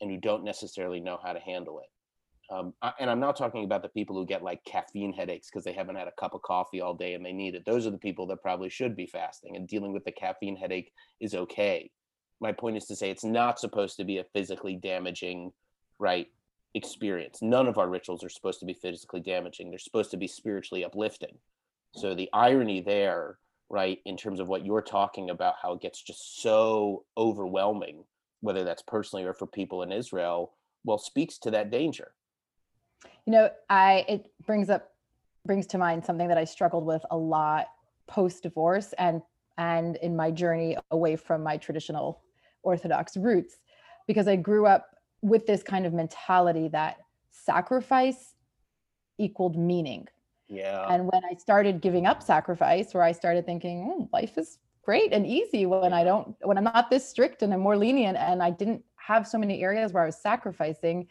and 0.01 0.11
who 0.11 0.17
don't 0.17 0.43
necessarily 0.43 0.99
know 0.99 1.17
how 1.23 1.31
to 1.31 1.39
handle 1.39 1.79
it. 1.79 1.87
Um, 2.49 2.73
and 2.99 3.09
I'm 3.09 3.19
not 3.19 3.35
talking 3.35 3.65
about 3.65 3.81
the 3.81 3.89
people 3.89 4.15
who 4.15 4.25
get 4.25 4.41
like 4.41 4.63
caffeine 4.63 5.11
headaches 5.11 5.49
because 5.49 5.65
they 5.65 5.73
haven't 5.73 5.97
had 5.97 6.07
a 6.07 6.13
cup 6.19 6.33
of 6.33 6.41
coffee 6.43 6.79
all 6.79 6.93
day 6.93 7.13
and 7.13 7.25
they 7.25 7.33
need 7.33 7.55
it. 7.55 7.65
Those 7.65 7.85
are 7.85 7.91
the 7.91 7.97
people 7.97 8.25
that 8.27 8.41
probably 8.41 8.69
should 8.69 8.95
be 8.95 9.05
fasting, 9.05 9.55
and 9.55 9.67
dealing 9.67 9.91
with 9.91 10.05
the 10.05 10.11
caffeine 10.11 10.55
headache 10.55 10.91
is 11.19 11.35
okay. 11.35 11.91
My 12.39 12.51
point 12.51 12.77
is 12.77 12.85
to 12.85 12.95
say 12.95 13.09
it's 13.09 13.23
not 13.23 13.59
supposed 13.59 13.97
to 13.97 14.05
be 14.05 14.19
a 14.19 14.25
physically 14.33 14.75
damaging, 14.75 15.51
right? 15.99 16.27
experience. 16.77 17.39
None 17.41 17.67
of 17.67 17.77
our 17.77 17.89
rituals 17.89 18.23
are 18.23 18.29
supposed 18.29 18.59
to 18.59 18.65
be 18.65 18.73
physically 18.73 19.19
damaging. 19.19 19.69
They're 19.69 19.79
supposed 19.79 20.11
to 20.11 20.17
be 20.17 20.27
spiritually 20.27 20.85
uplifting. 20.85 21.37
So 21.93 22.15
the 22.15 22.29
irony 22.31 22.81
there, 22.81 23.39
right, 23.69 23.99
in 24.05 24.15
terms 24.15 24.39
of 24.39 24.47
what 24.47 24.65
you're 24.65 24.81
talking 24.81 25.29
about, 25.29 25.55
how 25.61 25.73
it 25.73 25.81
gets 25.81 26.01
just 26.01 26.41
so 26.41 27.03
overwhelming, 27.17 28.03
whether 28.41 28.63
that's 28.63 28.83
personally 28.83 29.25
or 29.25 29.33
for 29.33 29.47
people 29.47 29.81
in 29.83 29.91
Israel, 29.91 30.53
well, 30.83 30.97
speaks 30.97 31.37
to 31.39 31.51
that 31.51 31.71
danger. 31.71 32.11
You 33.25 33.33
know, 33.33 33.49
I 33.69 34.05
it 34.07 34.31
brings 34.45 34.69
up 34.69 34.91
brings 35.45 35.67
to 35.67 35.77
mind 35.77 36.05
something 36.05 36.27
that 36.27 36.37
I 36.37 36.43
struggled 36.43 36.85
with 36.85 37.05
a 37.11 37.17
lot 37.17 37.67
post 38.07 38.43
divorce 38.43 38.93
and 38.97 39.21
and 39.57 39.95
in 39.97 40.15
my 40.15 40.31
journey 40.31 40.77
away 40.91 41.15
from 41.15 41.43
my 41.43 41.57
traditional 41.57 42.21
orthodox 42.63 43.17
roots 43.17 43.57
because 44.07 44.27
I 44.27 44.35
grew 44.35 44.65
up 44.65 44.95
with 45.21 45.45
this 45.47 45.63
kind 45.63 45.85
of 45.85 45.93
mentality 45.93 46.67
that 46.69 46.97
sacrifice 47.31 48.35
equaled 49.17 49.57
meaning. 49.57 50.07
Yeah. 50.47 50.85
And 50.89 51.09
when 51.11 51.23
I 51.25 51.35
started 51.35 51.81
giving 51.81 52.05
up 52.05 52.21
sacrifice, 52.23 52.93
where 52.93 53.03
I 53.03 53.11
started 53.11 53.45
thinking, 53.45 53.85
"Hmm, 53.85 54.03
life 54.13 54.37
is 54.37 54.59
great 54.83 55.11
and 55.11 55.25
easy 55.27 55.65
when 55.65 55.91
I 55.91 56.03
don't, 56.03 56.35
when 56.41 56.57
I'm 56.57 56.63
not 56.63 56.89
this 56.89 57.07
strict 57.07 57.41
and 57.41 57.53
I'm 57.53 57.59
more 57.59 57.75
lenient 57.75 58.17
and 58.17 58.41
I 58.41 58.51
didn't 58.51 58.83
have 58.95 59.27
so 59.27 59.37
many 59.37 59.61
areas 59.61 59.91
where 59.91 60.03
I 60.03 60.05
was 60.05 60.15
sacrificing. 60.15 61.07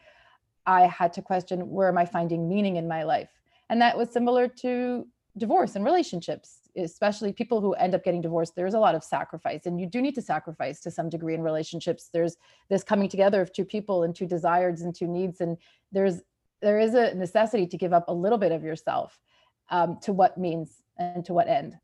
I 0.67 0.87
had 0.87 1.13
to 1.15 1.23
question 1.23 1.71
where 1.71 1.89
am 1.89 1.99
I 1.99 2.07
finding 2.07 2.49
meaning 2.49 2.77
in 2.77 2.89
my 2.89 3.05
life? 3.05 3.31
And 3.69 3.81
that 3.81 3.97
was 3.97 4.11
similar 4.11 4.49
to 4.49 5.07
divorce 5.37 5.77
and 5.77 5.85
relationships, 5.85 6.61
especially 6.77 7.33
people 7.33 7.61
who 7.61 7.75
end 7.75 7.95
up 7.95 8.05
getting 8.05 8.21
divorced. 8.21 8.55
There's 8.57 8.75
a 8.75 8.79
lot 8.79 8.95
of 8.95 9.05
sacrifice, 9.05 9.67
and 9.67 9.81
you 9.81 9.87
do 9.87 10.01
need 10.01 10.15
to 10.15 10.23
sacrifice 10.23 10.81
to 10.81 10.91
some 10.91 11.09
degree 11.09 11.35
in 11.35 11.43
relationships. 11.43 12.09
There's 12.13 12.37
this 12.69 12.83
coming 12.83 13.09
together 13.09 13.41
of 13.41 13.53
two 13.53 13.65
people 13.65 14.03
and 14.03 14.15
two 14.15 14.27
desires 14.27 14.83
and 14.83 14.95
two 14.95 15.07
needs, 15.07 15.41
and 15.41 15.57
there's 15.93 16.23
there 16.63 16.79
is 16.79 16.95
a 16.95 17.15
necessity 17.15 17.67
to 17.67 17.77
give 17.77 17.93
up 17.93 18.09
a 18.09 18.13
little 18.13 18.39
bit 18.39 18.51
of 18.51 18.65
yourself 18.65 19.21
um, 19.69 19.99
to 20.01 20.13
what 20.13 20.39
means 20.39 20.83
and 20.97 21.23
to 21.27 21.35
what 21.35 21.49
end. 21.49 21.77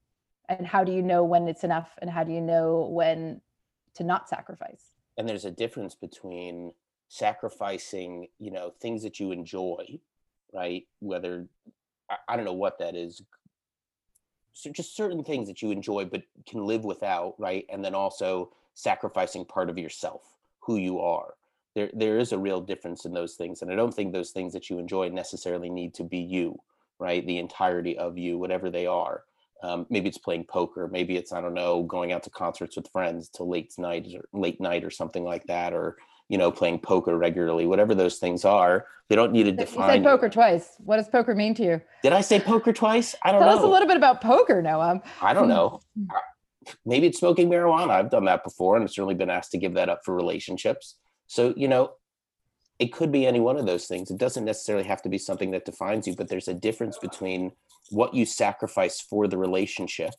And 0.48 0.66
how 0.66 0.82
do 0.82 0.92
you 0.92 1.02
know 1.02 1.24
when 1.24 1.46
it's 1.46 1.64
enough, 1.64 1.90
and 2.00 2.10
how 2.10 2.24
do 2.24 2.32
you 2.32 2.40
know 2.40 2.88
when 2.90 3.40
to 3.94 4.04
not 4.04 4.28
sacrifice? 4.28 4.92
And 5.18 5.28
there's 5.28 5.44
a 5.44 5.50
difference 5.50 5.94
between 5.94 6.72
sacrificing, 7.12 8.26
you 8.38 8.50
know, 8.50 8.72
things 8.80 9.02
that 9.02 9.20
you 9.20 9.32
enjoy, 9.32 9.98
right? 10.54 10.86
Whether 11.00 11.46
I, 12.08 12.16
I 12.26 12.36
don't 12.36 12.46
know 12.46 12.54
what 12.54 12.78
that 12.78 12.96
is, 12.96 13.20
so 14.54 14.70
just 14.70 14.96
certain 14.96 15.22
things 15.22 15.46
that 15.48 15.60
you 15.60 15.70
enjoy 15.70 16.06
but 16.06 16.22
can 16.48 16.64
live 16.64 16.84
without 16.84 17.34
right? 17.38 17.66
And 17.68 17.84
then 17.84 17.94
also 17.94 18.54
sacrificing 18.72 19.44
part 19.44 19.68
of 19.68 19.76
yourself 19.76 20.22
who 20.60 20.78
you 20.78 21.00
are. 21.00 21.34
There 21.74 21.90
there 21.92 22.18
is 22.18 22.32
a 22.32 22.38
real 22.38 22.62
difference 22.62 23.04
in 23.04 23.12
those 23.12 23.34
things 23.34 23.60
and 23.60 23.70
i 23.70 23.74
don't 23.74 23.94
think 23.94 24.12
those 24.12 24.30
things 24.30 24.52
that 24.52 24.68
you 24.68 24.78
enjoy 24.78 25.08
necessarily 25.08 25.70
need 25.70 25.94
to 25.94 26.04
be 26.04 26.18
you 26.18 26.58
right? 26.98 27.26
The 27.26 27.38
entirety 27.38 27.98
of 27.98 28.16
you 28.16 28.38
whatever 28.38 28.70
they 28.70 28.86
are. 28.86 29.24
Um, 29.64 29.86
maybe 29.90 30.08
it's 30.08 30.18
playing 30.18 30.44
poker 30.44 30.88
maybe 30.90 31.16
it's 31.16 31.32
i 31.32 31.40
don't 31.40 31.54
know 31.54 31.84
going 31.84 32.10
out 32.12 32.24
to 32.24 32.30
concerts 32.30 32.76
with 32.76 32.90
friends 32.90 33.28
till 33.28 33.48
late 33.48 33.72
night 33.78 34.08
or 34.12 34.24
late 34.32 34.60
night 34.60 34.82
or 34.82 34.90
something 34.90 35.22
like 35.22 35.46
that 35.46 35.72
or 35.72 35.98
you 36.32 36.38
know, 36.38 36.50
playing 36.50 36.78
poker 36.78 37.18
regularly, 37.18 37.66
whatever 37.66 37.94
those 37.94 38.16
things 38.16 38.46
are. 38.46 38.86
They 39.10 39.16
don't 39.16 39.32
need 39.32 39.42
to 39.42 39.52
define. 39.52 39.88
You 39.88 39.96
said 39.96 40.10
poker 40.10 40.30
twice. 40.30 40.76
What 40.78 40.96
does 40.96 41.06
poker 41.06 41.34
mean 41.34 41.54
to 41.56 41.62
you? 41.62 41.80
Did 42.02 42.14
I 42.14 42.22
say 42.22 42.40
poker 42.40 42.72
twice? 42.72 43.14
I 43.22 43.32
don't 43.32 43.42
Tell 43.42 43.50
know. 43.50 43.56
Tell 43.56 43.64
us 43.64 43.68
a 43.68 43.70
little 43.70 43.86
bit 43.86 43.98
about 43.98 44.22
poker, 44.22 44.62
Noam. 44.62 45.02
I 45.20 45.34
don't 45.34 45.48
know. 45.48 45.82
Maybe 46.86 47.08
it's 47.08 47.18
smoking 47.18 47.50
marijuana. 47.50 47.90
I've 47.90 48.08
done 48.08 48.24
that 48.24 48.44
before 48.44 48.76
and 48.76 48.82
I've 48.82 48.90
certainly 48.90 49.14
been 49.14 49.28
asked 49.28 49.50
to 49.50 49.58
give 49.58 49.74
that 49.74 49.90
up 49.90 50.00
for 50.06 50.14
relationships. 50.14 50.96
So, 51.26 51.52
you 51.54 51.68
know, 51.68 51.92
it 52.78 52.94
could 52.94 53.12
be 53.12 53.26
any 53.26 53.40
one 53.40 53.58
of 53.58 53.66
those 53.66 53.84
things. 53.84 54.10
It 54.10 54.16
doesn't 54.16 54.46
necessarily 54.46 54.86
have 54.86 55.02
to 55.02 55.10
be 55.10 55.18
something 55.18 55.50
that 55.50 55.66
defines 55.66 56.06
you, 56.06 56.16
but 56.16 56.28
there's 56.28 56.48
a 56.48 56.54
difference 56.54 56.96
between 56.96 57.52
what 57.90 58.14
you 58.14 58.24
sacrifice 58.24 59.02
for 59.02 59.28
the 59.28 59.36
relationship 59.36 60.14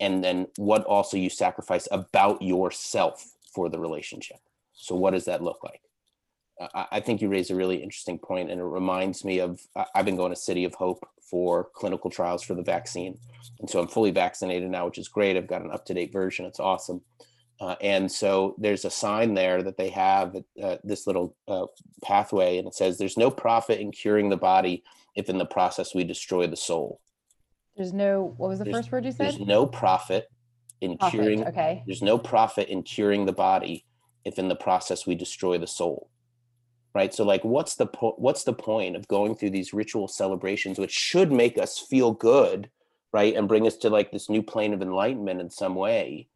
and 0.00 0.24
then 0.24 0.48
what 0.56 0.82
also 0.84 1.16
you 1.16 1.30
sacrifice 1.30 1.86
about 1.92 2.42
yourself 2.42 3.24
for 3.54 3.68
the 3.68 3.78
relationship. 3.78 4.38
So 4.82 4.96
what 4.96 5.12
does 5.12 5.26
that 5.26 5.42
look 5.42 5.62
like? 5.62 5.80
I 6.74 7.00
think 7.00 7.22
you 7.22 7.28
raise 7.28 7.50
a 7.50 7.56
really 7.56 7.82
interesting 7.82 8.18
point, 8.18 8.50
and 8.50 8.60
it 8.60 8.64
reminds 8.64 9.24
me 9.24 9.38
of 9.38 9.60
I've 9.94 10.04
been 10.04 10.16
going 10.16 10.32
to 10.32 10.36
City 10.36 10.64
of 10.64 10.74
Hope 10.74 11.08
for 11.20 11.70
clinical 11.74 12.10
trials 12.10 12.42
for 12.42 12.54
the 12.54 12.62
vaccine, 12.62 13.18
and 13.58 13.68
so 13.68 13.80
I'm 13.80 13.88
fully 13.88 14.10
vaccinated 14.10 14.70
now, 14.70 14.86
which 14.86 14.98
is 14.98 15.08
great. 15.08 15.36
I've 15.36 15.48
got 15.48 15.62
an 15.62 15.70
up 15.70 15.84
to 15.86 15.94
date 15.94 16.12
version; 16.12 16.44
it's 16.44 16.60
awesome. 16.60 17.00
Uh, 17.60 17.76
and 17.80 18.10
so 18.10 18.54
there's 18.58 18.84
a 18.84 18.90
sign 18.90 19.34
there 19.34 19.62
that 19.62 19.76
they 19.76 19.88
have 19.90 20.36
uh, 20.62 20.76
this 20.84 21.06
little 21.06 21.36
uh, 21.48 21.66
pathway, 22.04 22.58
and 22.58 22.68
it 22.68 22.74
says, 22.74 22.98
"There's 22.98 23.16
no 23.16 23.30
profit 23.30 23.80
in 23.80 23.90
curing 23.90 24.28
the 24.28 24.36
body 24.36 24.84
if 25.16 25.28
in 25.28 25.38
the 25.38 25.46
process 25.46 25.94
we 25.94 26.04
destroy 26.04 26.46
the 26.46 26.56
soul." 26.56 27.00
There's 27.76 27.92
no. 27.92 28.34
What 28.36 28.50
was 28.50 28.58
the 28.58 28.66
there's, 28.66 28.76
first 28.76 28.92
word 28.92 29.04
you 29.04 29.12
said? 29.12 29.26
There's 29.26 29.40
no 29.40 29.66
profit 29.66 30.28
in 30.80 30.98
profit, 30.98 31.20
curing. 31.20 31.46
Okay. 31.46 31.82
There's 31.86 32.02
no 32.02 32.18
profit 32.18 32.68
in 32.68 32.82
curing 32.82 33.26
the 33.26 33.32
body 33.32 33.84
if 34.24 34.38
in 34.38 34.48
the 34.48 34.56
process 34.56 35.06
we 35.06 35.14
destroy 35.14 35.58
the 35.58 35.66
soul 35.66 36.08
right? 36.94 37.14
So 37.14 37.24
like 37.24 37.44
what's 37.44 37.76
the 37.76 37.86
po- 37.86 38.16
what's 38.18 38.44
the 38.44 38.52
point 38.52 38.96
of 38.96 39.08
going 39.08 39.34
through 39.34 39.50
these 39.50 39.72
ritual 39.72 40.08
celebrations 40.08 40.78
which 40.78 40.92
should 40.92 41.32
make 41.32 41.58
us 41.58 41.78
feel 41.78 42.12
good 42.12 42.70
right? 43.12 43.34
And 43.36 43.48
bring 43.48 43.66
us 43.66 43.76
to 43.78 43.90
like 43.90 44.10
this 44.10 44.30
new 44.30 44.42
plane 44.42 44.72
of 44.72 44.80
enlightenment 44.80 45.38
in 45.38 45.50
some 45.50 45.74
way. 45.74 46.28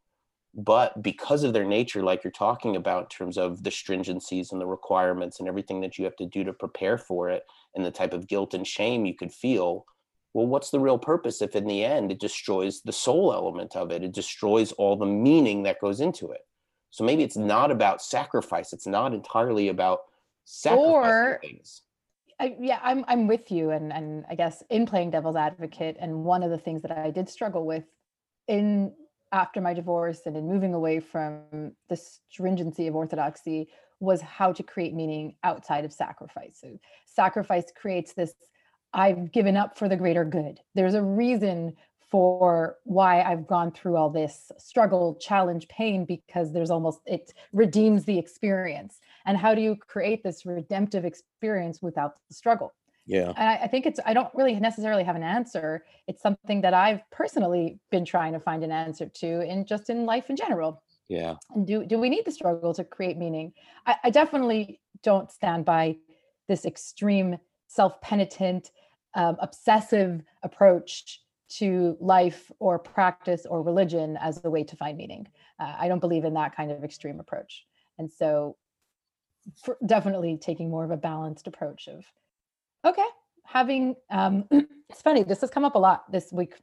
But 0.53 1.03
because 1.03 1.43
of 1.43 1.53
their 1.53 1.65
nature 1.65 2.03
like 2.03 2.25
you're 2.25 2.31
talking 2.31 2.77
about 2.77 3.05
in 3.05 3.09
terms 3.09 3.39
of 3.39 3.63
the 3.63 3.71
stringencies 3.71 4.53
and 4.53 4.61
the 4.61 4.67
requirements 4.67 5.39
and 5.39 5.49
everything 5.49 5.81
that 5.83 5.99
you 5.99 6.05
have 6.05 6.17
to 6.17 6.27
do 6.27 6.45
to 6.45 6.53
prepare 6.53 6.99
for 6.99 7.31
it 7.31 7.45
and 7.75 7.85
the 7.85 7.91
type 7.91 8.13
of 8.13 8.27
guilt 8.27 8.55
and 8.55 8.67
shame 8.67 9.05
you 9.05 9.15
could 9.15 9.33
feel 9.33 9.85
well 10.33 10.47
what's 10.47 10.71
the 10.71 10.81
real 10.81 10.99
purpose 10.99 11.43
if 11.43 11.57
in 11.57 11.67
the 11.67 11.85
end 11.85 12.11
it 12.11 12.21
destroys 12.21 12.81
the 12.83 12.93
soul 12.93 13.33
element 13.33 13.77
of 13.77 13.91
it? 13.91 14.03
It 14.03 14.13
destroys 14.13 14.73
all 14.73 14.97
the 14.97 15.07
meaning 15.07 15.63
that 15.65 15.81
goes 15.81 16.01
into 16.01 16.31
it 16.31 16.47
so 16.97 17.05
maybe 17.05 17.23
it's 17.23 17.37
not 17.37 17.71
about 17.71 18.01
sacrifice. 18.01 18.73
It's 18.73 18.87
not 18.87 19.13
entirely 19.13 19.69
about 19.69 20.05
sacrificing 20.47 20.95
or, 20.95 21.39
things. 21.43 21.83
I, 22.41 22.57
yeah, 22.59 22.81
I'm 22.83 23.05
I'm 23.07 23.27
with 23.27 23.51
you, 23.53 23.69
and 23.69 23.93
and 23.93 24.25
I 24.31 24.35
guess 24.35 24.63
in 24.71 24.87
playing 24.87 25.11
devil's 25.11 25.37
advocate, 25.37 25.99
and 26.01 26.25
one 26.25 26.43
of 26.43 26.51
the 26.51 26.57
things 26.57 26.81
that 26.81 26.91
I 26.91 27.11
did 27.11 27.29
struggle 27.29 27.67
with 27.67 27.85
in 28.49 28.95
after 29.31 29.61
my 29.61 29.75
divorce 29.75 30.23
and 30.25 30.39
in 30.39 30.49
moving 30.49 30.73
away 30.73 31.01
from 31.01 31.73
the 31.91 31.97
stringency 31.97 32.87
of 32.87 32.97
orthodoxy 32.97 33.69
was 34.01 34.23
how 34.23 34.51
to 34.55 34.63
create 34.63 34.95
meaning 34.95 35.35
outside 35.45 35.85
of 35.85 35.93
sacrifice. 35.93 36.61
So 36.63 36.79
sacrifice 37.05 37.67
creates 37.79 38.15
this 38.15 38.33
I've 38.95 39.33
given 39.33 39.59
up 39.59 39.77
for 39.77 39.87
the 39.87 39.97
greater 39.97 40.25
good. 40.25 40.61
There's 40.75 40.95
a 40.95 41.03
reason 41.03 41.77
for 42.11 42.77
why 42.85 43.23
I've 43.23 43.47
gone 43.47 43.73
through 43.73 43.97
all 43.97 44.11
this 44.11 44.53
struggle, 44.59 45.17
challenge, 45.21 45.67
pain, 45.69 46.05
because 46.05 46.53
there's 46.53 46.71
almost 46.71 47.01
it 47.07 47.33
redeems 47.53 48.05
the 48.05 48.19
experience. 48.19 49.01
And 49.27 49.37
how 49.37 49.55
do 49.55 49.61
you 49.61 49.77
create 49.77 50.23
this 50.23 50.47
redemptive 50.47 51.05
experience 51.05 51.83
without 51.83 52.15
the 52.29 52.35
struggle? 52.35 52.75
Yeah. 53.07 53.33
And 53.37 53.49
I, 53.49 53.57
I, 53.65 53.69
think 53.69 53.87
it's, 53.87 54.01
I 54.05 54.15
don't 54.15 54.33
really 54.35 54.55
necessarily 54.55 55.05
have 55.05 55.17
an 55.17 55.23
answer. 55.23 55.85
It's 56.09 56.23
something 56.23 56.61
that 56.63 56.75
I've 56.75 57.01
personally 57.11 57.79
been 57.91 58.05
trying 58.05 58.33
to 58.33 58.41
find 58.41 58.65
an 58.65 58.73
answer 58.73 59.07
to 59.07 59.41
in 59.43 59.65
just 59.65 59.91
in 59.91 60.07
life 60.07 60.29
in 60.29 60.37
general. 60.37 60.83
Yeah. 61.09 61.35
And 61.55 61.67
do, 61.67 61.85
do 61.85 61.99
we 61.99 62.09
need 62.09 62.25
the 62.25 62.33
struggle 62.33 62.75
to 62.75 62.85
create 62.85 63.17
meaning? 63.17 63.53
I, 63.87 63.97
I 64.05 64.11
definitely 64.11 64.81
don't 65.03 65.31
stand 65.31 65.65
by 65.65 65.97
this 66.49 66.65
extreme 66.65 67.39
self 67.69 68.01
penitent, 68.01 68.71
um, 69.15 69.37
obsessive 69.41 70.23
approach 70.43 71.21
to 71.49 71.97
life 72.01 72.51
or 72.59 72.79
practice 72.79 73.47
or 73.49 73.63
religion 73.63 74.17
as 74.21 74.41
a 74.45 74.51
way 74.51 74.65
to 74.65 74.77
find 74.77 74.99
meaning. 74.99 75.27
Uh, 75.61 75.75
I 75.79 75.89
don't 75.89 76.01
believe 76.01 76.25
in 76.25 76.35
that 76.35 76.57
kind 76.57 76.71
of 76.71 76.85
extreme 76.85 77.21
approach. 77.21 77.65
And 77.99 78.11
so, 78.11 78.57
definitely 79.85 80.39
taking 80.39 80.71
more 80.71 80.85
of 80.85 80.91
a 80.91 80.97
balanced 80.97 81.47
approach 81.47 81.89
of, 81.89 82.05
okay, 82.85 83.07
having, 83.45 83.95
um, 84.11 84.45
it's 84.91 85.03
funny, 85.03 85.23
this 85.23 85.41
has 85.41 85.51
come 85.51 85.65
up 85.65 85.77
a 85.77 85.79
lot 85.79 86.11
this 86.11 86.33
week 86.33 86.55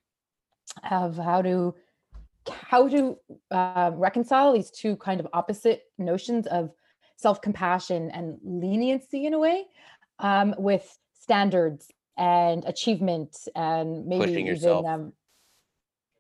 of 0.89 1.17
how 1.17 1.41
to 1.41 1.73
how 2.49 2.89
to 2.89 3.17
uh, 3.51 3.91
reconcile 3.93 4.53
these 4.53 4.69
two 4.69 4.97
kind 4.97 5.19
of 5.19 5.27
opposite 5.33 5.83
notions 5.97 6.45
of 6.47 6.71
self-compassion 7.15 8.11
and 8.11 8.37
leniency 8.43 9.25
in 9.25 9.33
a 9.33 9.39
way 9.39 9.65
um, 10.19 10.53
with 10.57 10.97
standards 11.13 11.89
and 12.17 12.63
achievement 12.65 13.35
and 13.55 14.05
maybe 14.05 14.25
pushing 14.25 14.39
even 14.39 14.45
yourself. 14.45 14.85
um, 14.85 15.13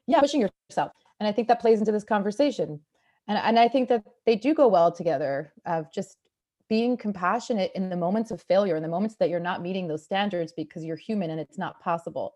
yeah 0.07 0.19
pushing 0.19 0.41
yourself. 0.41 0.91
And 1.19 1.27
i 1.27 1.31
think 1.31 1.47
that 1.47 1.59
plays 1.59 1.79
into 1.79 1.91
this 1.91 2.03
conversation. 2.03 2.79
And, 3.27 3.37
and 3.37 3.59
i 3.59 3.67
think 3.67 3.89
that 3.89 4.03
they 4.25 4.35
do 4.35 4.53
go 4.53 4.67
well 4.67 4.91
together 4.91 5.53
of 5.65 5.91
just 5.93 6.17
being 6.69 6.97
compassionate 6.97 7.71
in 7.75 7.89
the 7.89 7.95
moments 7.95 8.31
of 8.31 8.41
failure 8.41 8.75
in 8.75 8.83
the 8.83 8.89
moments 8.89 9.15
that 9.19 9.29
you're 9.29 9.39
not 9.39 9.61
meeting 9.61 9.87
those 9.87 10.03
standards 10.03 10.53
because 10.55 10.83
you're 10.83 10.95
human 10.95 11.29
and 11.29 11.39
it's 11.39 11.57
not 11.57 11.79
possible 11.81 12.35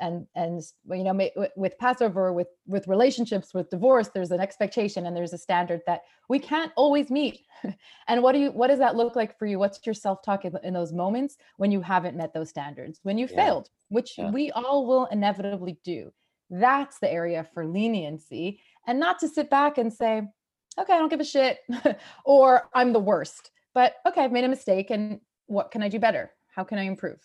and 0.00 0.26
and 0.34 0.62
you 0.90 1.04
know 1.04 1.28
with 1.56 1.78
passover 1.78 2.32
with 2.32 2.48
with 2.66 2.86
relationships 2.86 3.52
with 3.52 3.70
divorce 3.70 4.08
there's 4.08 4.30
an 4.30 4.40
expectation 4.40 5.06
and 5.06 5.16
there's 5.16 5.32
a 5.32 5.38
standard 5.38 5.80
that 5.86 6.02
we 6.28 6.38
can't 6.38 6.72
always 6.76 7.10
meet. 7.10 7.40
And 8.06 8.22
what 8.22 8.32
do 8.32 8.38
you 8.38 8.50
what 8.50 8.68
does 8.68 8.78
that 8.78 8.96
look 8.96 9.16
like 9.16 9.38
for 9.38 9.46
you? 9.46 9.58
What's 9.58 9.84
your 9.84 9.94
self-talk 9.94 10.44
in, 10.44 10.56
in 10.62 10.72
those 10.72 10.92
moments 10.92 11.36
when 11.56 11.70
you 11.70 11.80
haven't 11.82 12.16
met 12.16 12.32
those 12.32 12.48
standards? 12.48 13.00
When 13.02 13.18
you 13.18 13.26
yeah. 13.30 13.36
failed 13.36 13.70
which 13.88 14.18
yeah. 14.18 14.30
we 14.30 14.50
all 14.52 14.86
will 14.86 15.06
inevitably 15.06 15.78
do. 15.82 16.12
That's 16.50 16.98
the 16.98 17.10
area 17.10 17.46
for 17.52 17.66
leniency. 17.66 18.60
And 18.86 19.00
not 19.00 19.18
to 19.20 19.28
sit 19.28 19.50
back 19.50 19.78
and 19.78 19.92
say 19.92 20.22
okay 20.78 20.92
i 20.92 20.98
don't 20.98 21.08
give 21.08 21.20
a 21.20 21.24
shit 21.24 21.58
or 22.24 22.68
i'm 22.74 22.92
the 22.92 23.00
worst. 23.00 23.50
But 23.74 23.94
okay 24.06 24.22
i've 24.22 24.32
made 24.32 24.44
a 24.44 24.48
mistake 24.48 24.90
and 24.90 25.20
what 25.46 25.70
can 25.70 25.82
i 25.82 25.88
do 25.88 25.98
better? 25.98 26.30
How 26.54 26.64
can 26.64 26.78
i 26.78 26.82
improve 26.82 27.18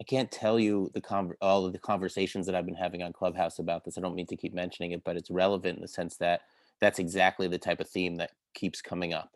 I 0.00 0.04
can't 0.04 0.30
tell 0.30 0.60
you 0.60 0.90
the 0.94 1.00
con- 1.00 1.32
all 1.40 1.66
of 1.66 1.72
the 1.72 1.78
conversations 1.78 2.46
that 2.46 2.54
I've 2.54 2.66
been 2.66 2.74
having 2.74 3.02
on 3.02 3.12
Clubhouse 3.12 3.58
about 3.58 3.84
this. 3.84 3.98
I 3.98 4.02
don't 4.02 4.14
mean 4.14 4.26
to 4.28 4.36
keep 4.36 4.54
mentioning 4.54 4.92
it, 4.92 5.04
but 5.04 5.16
it's 5.16 5.30
relevant 5.30 5.76
in 5.78 5.82
the 5.82 5.88
sense 5.88 6.16
that 6.18 6.42
that's 6.80 6.98
exactly 6.98 7.48
the 7.48 7.58
type 7.58 7.80
of 7.80 7.88
theme 7.88 8.16
that 8.16 8.32
keeps 8.54 8.82
coming 8.82 9.14
up 9.14 9.32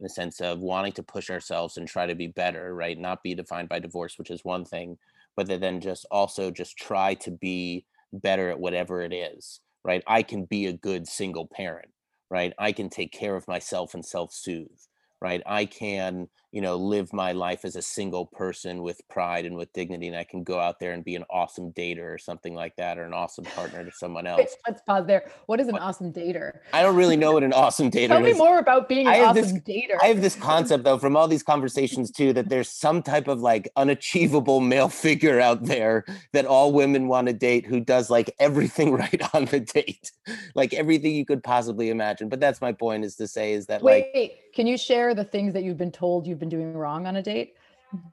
in 0.00 0.04
the 0.04 0.10
sense 0.10 0.40
of 0.40 0.60
wanting 0.60 0.92
to 0.92 1.02
push 1.02 1.30
ourselves 1.30 1.76
and 1.76 1.88
try 1.88 2.06
to 2.06 2.14
be 2.14 2.28
better, 2.28 2.74
right? 2.74 2.98
Not 2.98 3.22
be 3.24 3.34
defined 3.34 3.68
by 3.68 3.80
divorce, 3.80 4.18
which 4.18 4.30
is 4.30 4.44
one 4.44 4.64
thing, 4.64 4.98
but 5.36 5.48
then 5.48 5.80
just 5.80 6.06
also 6.10 6.50
just 6.50 6.76
try 6.78 7.14
to 7.14 7.32
be 7.32 7.86
better 8.12 8.50
at 8.50 8.60
whatever 8.60 9.02
it 9.02 9.12
is, 9.12 9.60
right? 9.84 10.04
I 10.06 10.22
can 10.22 10.44
be 10.46 10.66
a 10.66 10.72
good 10.72 11.08
single 11.08 11.46
parent, 11.48 11.90
right? 12.30 12.54
I 12.58 12.72
can 12.72 12.90
take 12.90 13.12
care 13.12 13.36
of 13.36 13.48
myself 13.48 13.94
and 13.94 14.04
self 14.06 14.32
soothe, 14.32 14.80
right? 15.20 15.42
I 15.46 15.66
can, 15.66 16.28
you 16.58 16.62
know, 16.62 16.74
live 16.74 17.12
my 17.12 17.30
life 17.30 17.64
as 17.64 17.76
a 17.76 17.82
single 17.82 18.26
person 18.26 18.82
with 18.82 19.00
pride 19.08 19.46
and 19.46 19.54
with 19.56 19.72
dignity, 19.74 20.08
and 20.08 20.16
I 20.16 20.24
can 20.24 20.42
go 20.42 20.58
out 20.58 20.80
there 20.80 20.90
and 20.92 21.04
be 21.04 21.14
an 21.14 21.22
awesome 21.30 21.70
dater 21.70 22.12
or 22.12 22.18
something 22.18 22.52
like 22.52 22.74
that, 22.78 22.98
or 22.98 23.04
an 23.04 23.12
awesome 23.14 23.44
partner 23.44 23.84
to 23.84 23.92
someone 23.92 24.26
else. 24.32 24.56
let's 24.66 24.82
pause 24.82 25.06
there. 25.06 25.30
What 25.46 25.60
is 25.60 25.68
an 25.68 25.76
awesome 25.78 26.12
dater? 26.12 26.58
I 26.72 26.82
don't 26.82 26.96
really 26.96 27.16
know 27.16 27.30
what 27.30 27.44
an 27.44 27.52
awesome 27.52 27.90
dater 27.92 28.08
Tell 28.08 28.20
me 28.20 28.32
is. 28.32 28.38
more 28.38 28.58
about 28.58 28.88
being 28.88 29.06
an 29.06 29.12
I 29.12 29.16
have 29.18 29.36
this- 29.36 29.44
awesome 29.46 29.60
dater. 29.60 29.98
I 30.02 30.06
have 30.06 30.20
this 30.20 30.34
concept 30.34 30.82
though 30.82 30.98
from 30.98 31.16
all 31.16 31.28
these 31.28 31.44
conversations 31.44 32.10
too 32.10 32.32
that 32.32 32.48
there's 32.48 32.68
some 32.68 33.04
type 33.04 33.28
of 33.28 33.38
like 33.40 33.70
unachievable 33.76 34.58
male 34.58 34.88
figure 35.06 35.38
out 35.38 35.62
there 35.66 36.04
that 36.32 36.44
all 36.44 36.72
women 36.72 37.06
want 37.06 37.28
to 37.28 37.32
date 37.32 37.66
who 37.66 37.78
does 37.78 38.10
like 38.10 38.34
everything 38.40 38.90
right 38.94 39.22
on 39.32 39.44
the 39.44 39.60
date. 39.60 40.10
Like 40.56 40.74
everything 40.74 41.14
you 41.14 41.24
could 41.24 41.44
possibly 41.44 41.88
imagine. 41.90 42.28
But 42.28 42.40
that's 42.40 42.60
my 42.60 42.72
point 42.72 43.04
is 43.04 43.14
to 43.14 43.28
say 43.28 43.52
is 43.52 43.66
that 43.66 43.84
like 43.84 44.08
Wait, 44.12 44.32
can 44.54 44.66
you 44.66 44.76
share 44.76 45.14
the 45.14 45.22
things 45.22 45.52
that 45.52 45.62
you've 45.62 45.76
been 45.78 45.92
told 45.92 46.26
you've 46.26 46.40
been 46.40 46.47
doing 46.48 46.74
wrong 46.74 47.06
on 47.06 47.16
a 47.16 47.22
date? 47.22 47.54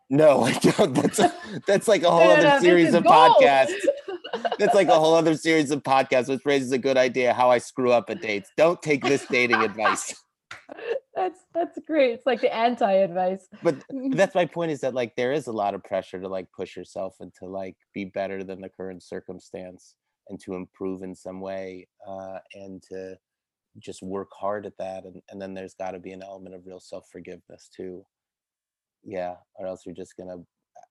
no, 0.09 0.43
I 0.43 0.53
don't. 0.53 0.93
That's 0.93 1.19
a, 1.19 1.33
that's 1.67 1.87
like 1.87 2.03
a 2.03 2.11
whole 2.11 2.19
No, 2.27 2.35
no, 2.41 2.47
other 2.47 2.59
series 2.61 2.93
of 2.93 3.03
gold. 3.03 3.35
podcasts. 3.39 3.73
That's 4.59 4.75
like 4.75 4.89
a 4.89 4.99
whole 4.99 5.15
other 5.15 5.35
series 5.35 5.71
of 5.71 5.81
podcasts, 5.83 6.27
which 6.27 6.45
raises 6.45 6.71
a 6.73 6.77
good 6.77 6.97
idea 6.97 7.33
how 7.33 7.51
I 7.51 7.57
screw 7.57 7.91
up 7.91 8.09
at 8.09 8.21
dates. 8.21 8.49
Don't 8.57 8.81
take 8.81 9.01
this 9.03 9.25
dating 9.27 9.61
advice. 9.61 10.13
that's 11.15 11.39
that's 11.53 11.79
great. 11.87 12.11
It's 12.13 12.25
like 12.25 12.41
the 12.41 12.53
anti-advice. 12.53 13.47
But 13.63 13.83
that's 14.11 14.35
my 14.35 14.45
point 14.45 14.71
is 14.71 14.81
that 14.81 14.93
like 14.93 15.15
there 15.15 15.31
is 15.31 15.47
a 15.47 15.51
lot 15.53 15.73
of 15.73 15.83
pressure 15.83 16.19
to 16.19 16.27
like 16.27 16.47
push 16.55 16.75
yourself 16.75 17.15
and 17.21 17.33
to 17.39 17.45
like 17.45 17.75
be 17.93 18.05
better 18.05 18.43
than 18.43 18.61
the 18.61 18.69
current 18.69 19.03
circumstance 19.03 19.95
and 20.29 20.39
to 20.41 20.55
improve 20.55 21.01
in 21.03 21.15
some 21.15 21.39
way 21.39 21.87
uh, 22.07 22.39
and 22.53 22.81
to 22.83 23.15
just 23.79 24.01
work 24.03 24.29
hard 24.33 24.65
at 24.65 24.77
that 24.79 25.03
and, 25.05 25.21
and 25.29 25.41
then 25.41 25.53
there's 25.53 25.75
got 25.75 25.91
to 25.91 25.99
be 25.99 26.11
an 26.13 26.23
element 26.23 26.55
of 26.55 26.65
real 26.65 26.79
self-forgiveness 26.79 27.69
too 27.75 28.05
yeah 29.05 29.37
or 29.55 29.67
else 29.67 29.85
you're 29.85 29.95
just 29.95 30.17
gonna 30.17 30.37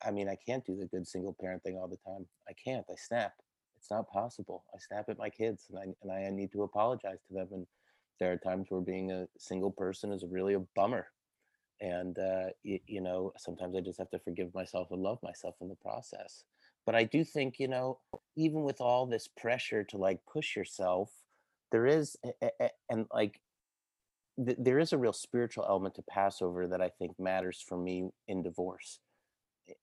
i 0.05 0.13
mean 0.13 0.29
i 0.29 0.37
can't 0.37 0.67
do 0.67 0.77
the 0.77 0.87
good 0.87 1.07
single 1.09 1.37
parent 1.41 1.63
thing 1.65 1.79
all 1.79 1.89
the 1.89 1.99
time. 1.99 2.27
I 2.49 2.55
can't 2.55 2.87
i 2.91 2.95
snap. 2.97 3.35
It's 3.77 3.91
not 3.91 4.09
possible. 4.11 4.65
I 4.75 4.79
snap 4.79 5.07
at 5.11 5.19
my 5.19 5.31
kids 5.31 5.67
and 5.71 5.79
i 5.79 5.85
and 6.03 6.13
i 6.13 6.31
need 6.31 6.53
to 6.53 6.65
apologize 6.65 7.21
to 7.29 7.35
them 7.35 7.49
and 7.53 7.67
there 8.21 8.33
are 8.33 8.39
times 8.39 8.69
where 8.71 8.81
being 8.83 9.13
a 9.13 9.29
single 9.39 9.73
person 9.73 10.13
is 10.13 10.25
really 10.31 10.55
a 10.55 10.61
bummer 10.77 11.09
and 11.81 12.19
uh, 12.19 12.47
y- 12.65 12.81
you 12.87 13.01
know 13.01 13.33
sometimes 13.39 13.77
i 13.77 13.81
just 13.81 13.99
have 13.99 14.11
to 14.11 14.21
forgive 14.21 14.55
myself 14.55 14.89
and 14.93 15.03
love 15.03 15.19
myself 15.23 15.57
in 15.61 15.69
the 15.69 15.77
process. 15.77 16.45
But 16.87 16.97
i 16.97 17.05
do 17.05 17.25
think 17.25 17.59
you 17.61 17.69
know 17.69 18.01
even 18.37 18.63
with 18.65 18.81
all 18.81 19.07
this 19.07 19.29
pressure 19.29 19.85
to 19.85 19.99
like 19.99 20.21
push 20.33 20.57
yourself 20.57 21.25
there 21.73 21.87
is 21.87 22.17
and 22.91 23.07
like 23.13 23.41
th- 24.43 24.59
there 24.61 24.79
is 24.79 24.93
a 24.93 24.99
real 24.99 25.13
spiritual 25.13 25.67
element 25.69 25.95
to 25.95 26.03
passover 26.03 26.67
that 26.67 26.81
i 26.81 26.89
think 26.89 27.19
matters 27.19 27.65
for 27.67 27.77
me 27.77 28.09
in 28.29 28.43
divorce 28.43 29.01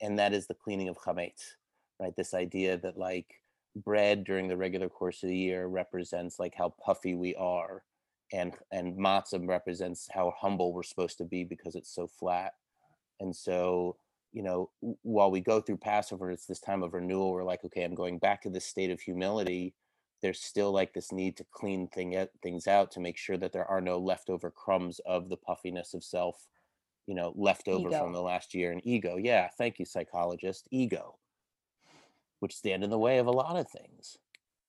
and 0.01 0.17
that 0.19 0.33
is 0.33 0.47
the 0.47 0.53
cleaning 0.53 0.89
of 0.89 0.97
chametz 0.97 1.55
right? 2.01 2.15
This 2.15 2.33
idea 2.33 2.77
that 2.77 2.97
like 2.97 3.27
bread 3.75 4.23
during 4.25 4.47
the 4.47 4.57
regular 4.57 4.89
course 4.89 5.23
of 5.23 5.29
the 5.29 5.37
year 5.37 5.67
represents 5.67 6.39
like 6.39 6.53
how 6.57 6.73
puffy 6.83 7.15
we 7.15 7.35
are 7.35 7.83
and 8.33 8.53
and 8.71 8.97
matzah 8.97 9.47
represents 9.47 10.09
how 10.11 10.33
humble 10.37 10.73
we're 10.73 10.83
supposed 10.83 11.17
to 11.19 11.25
be 11.25 11.43
because 11.43 11.75
it's 11.75 11.93
so 11.93 12.07
flat. 12.07 12.53
And 13.19 13.33
so 13.35 13.97
you 14.33 14.43
know 14.43 14.69
while 15.03 15.29
we 15.29 15.41
go 15.41 15.59
through 15.59 15.75
passover 15.75 16.31
it's 16.31 16.45
this 16.45 16.61
time 16.61 16.83
of 16.83 16.93
renewal 16.93 17.33
we're 17.33 17.43
like 17.43 17.65
okay 17.65 17.83
i'm 17.83 17.93
going 17.93 18.17
back 18.17 18.41
to 18.41 18.49
this 18.49 18.63
state 18.63 18.89
of 18.89 19.01
humility 19.01 19.73
there's 20.21 20.41
still 20.41 20.71
like 20.71 20.93
this 20.93 21.11
need 21.11 21.37
to 21.37 21.45
clean 21.51 21.87
thing 21.87 22.15
out, 22.15 22.29
things 22.41 22.67
out 22.67 22.91
to 22.91 22.99
make 22.99 23.17
sure 23.17 23.37
that 23.37 23.53
there 23.53 23.65
are 23.65 23.81
no 23.81 23.97
leftover 23.97 24.51
crumbs 24.51 24.99
of 25.05 25.29
the 25.29 25.37
puffiness 25.37 25.93
of 25.93 26.03
self 26.03 26.47
you 27.07 27.15
know 27.15 27.33
left 27.35 27.67
over 27.67 27.89
from 27.89 28.13
the 28.13 28.21
last 28.21 28.53
year 28.53 28.71
and 28.71 28.81
ego. 28.85 29.17
Yeah 29.17 29.49
thank 29.57 29.79
you 29.79 29.85
psychologist. 29.85 30.67
Ego. 30.71 31.17
Which 32.39 32.55
stand 32.55 32.83
in 32.83 32.89
the 32.89 32.97
way 32.97 33.17
of 33.17 33.27
a 33.27 33.31
lot 33.31 33.57
of 33.57 33.69
things. 33.69 34.17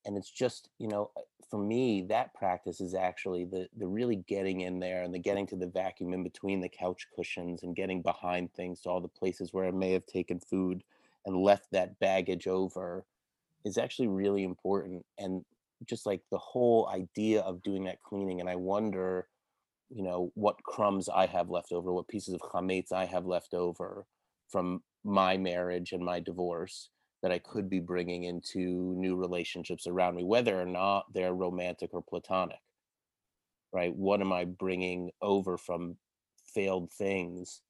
And 0.05 0.17
it's 0.17 0.31
just 0.31 0.69
you 0.79 0.87
know 0.87 1.11
uh, 1.15 1.21
for 1.49 1.59
me 1.59 2.01
that 2.09 2.33
practice 2.33 2.81
is 2.81 2.95
actually 2.95 3.45
the 3.45 3.69
the 3.77 3.87
really 3.87 4.17
getting 4.27 4.61
in 4.61 4.79
there 4.79 5.03
and 5.03 5.13
the 5.13 5.19
getting 5.19 5.45
to 5.47 5.55
the 5.55 5.67
vacuum 5.67 6.13
in 6.13 6.23
between 6.23 6.59
the 6.61 6.69
couch 6.69 7.07
cushions 7.15 7.63
and 7.63 7.75
getting 7.75 8.01
behind 8.01 8.51
things 8.51 8.81
to 8.81 8.89
all 8.89 8.99
the 8.99 9.07
places 9.07 9.53
where 9.53 9.67
i 9.67 9.71
may 9.71 9.91
have 9.91 10.05
taken 10.07 10.39
food 10.39 10.83
and 11.25 11.37
left 11.37 11.67
that 11.71 11.99
baggage 11.99 12.47
over 12.47 13.05
is 13.65 13.77
actually 13.77 14.07
really 14.07 14.43
important 14.43 15.03
and 15.17 15.43
just 15.87 16.05
like 16.05 16.21
the 16.31 16.37
whole 16.37 16.89
idea 16.93 17.41
of 17.41 17.61
doing 17.63 17.83
that 17.83 18.01
cleaning 18.01 18.39
and 18.39 18.49
i 18.49 18.55
wonder 18.55 19.27
you 19.89 20.03
know 20.03 20.31
what 20.35 20.61
crumbs 20.63 21.09
i 21.09 21.25
have 21.25 21.49
left 21.49 21.71
over 21.71 21.93
what 21.93 22.07
pieces 22.07 22.33
of 22.33 22.41
chametz 22.41 22.91
i 22.91 23.05
have 23.05 23.25
left 23.25 23.53
over 23.53 24.05
from 24.49 24.81
my 25.03 25.37
marriage 25.37 25.91
and 25.91 26.03
my 26.03 26.19
divorce 26.19 26.89
that 27.23 27.31
I 27.31 27.39
could 27.39 27.69
be 27.69 27.79
bringing 27.79 28.25
into 28.25 28.93
new 28.97 29.15
relationships 29.15 29.87
around 29.87 30.15
me, 30.15 30.25
whether 30.25 30.61
or 30.61 30.65
not 30.65 31.05
they're 31.13 31.33
romantic 31.33 31.91
or 31.93 32.03
platonic. 32.03 32.59
Right? 33.71 33.95
What 33.95 34.21
am 34.21 34.31
I 34.31 34.43
bringing 34.45 35.09
over 35.21 35.57
from 35.57 35.95
failed 36.53 36.91
things 36.91 37.61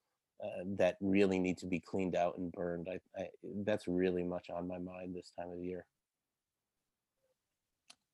uh, 0.44 0.64
that 0.78 0.98
really 1.02 1.40
need 1.40 1.58
to 1.60 1.66
be 1.68 1.80
cleaned 1.80 2.16
out 2.16 2.38
and 2.38 2.52
burned? 2.52 2.88
I, 2.90 3.00
I, 3.20 3.30
that's 3.66 3.88
really 3.88 4.24
much 4.24 4.50
on 4.50 4.68
my 4.68 4.78
mind 4.78 5.16
this 5.16 5.32
time 5.38 5.50
of 5.50 5.58
the 5.58 5.66
year. 5.66 5.86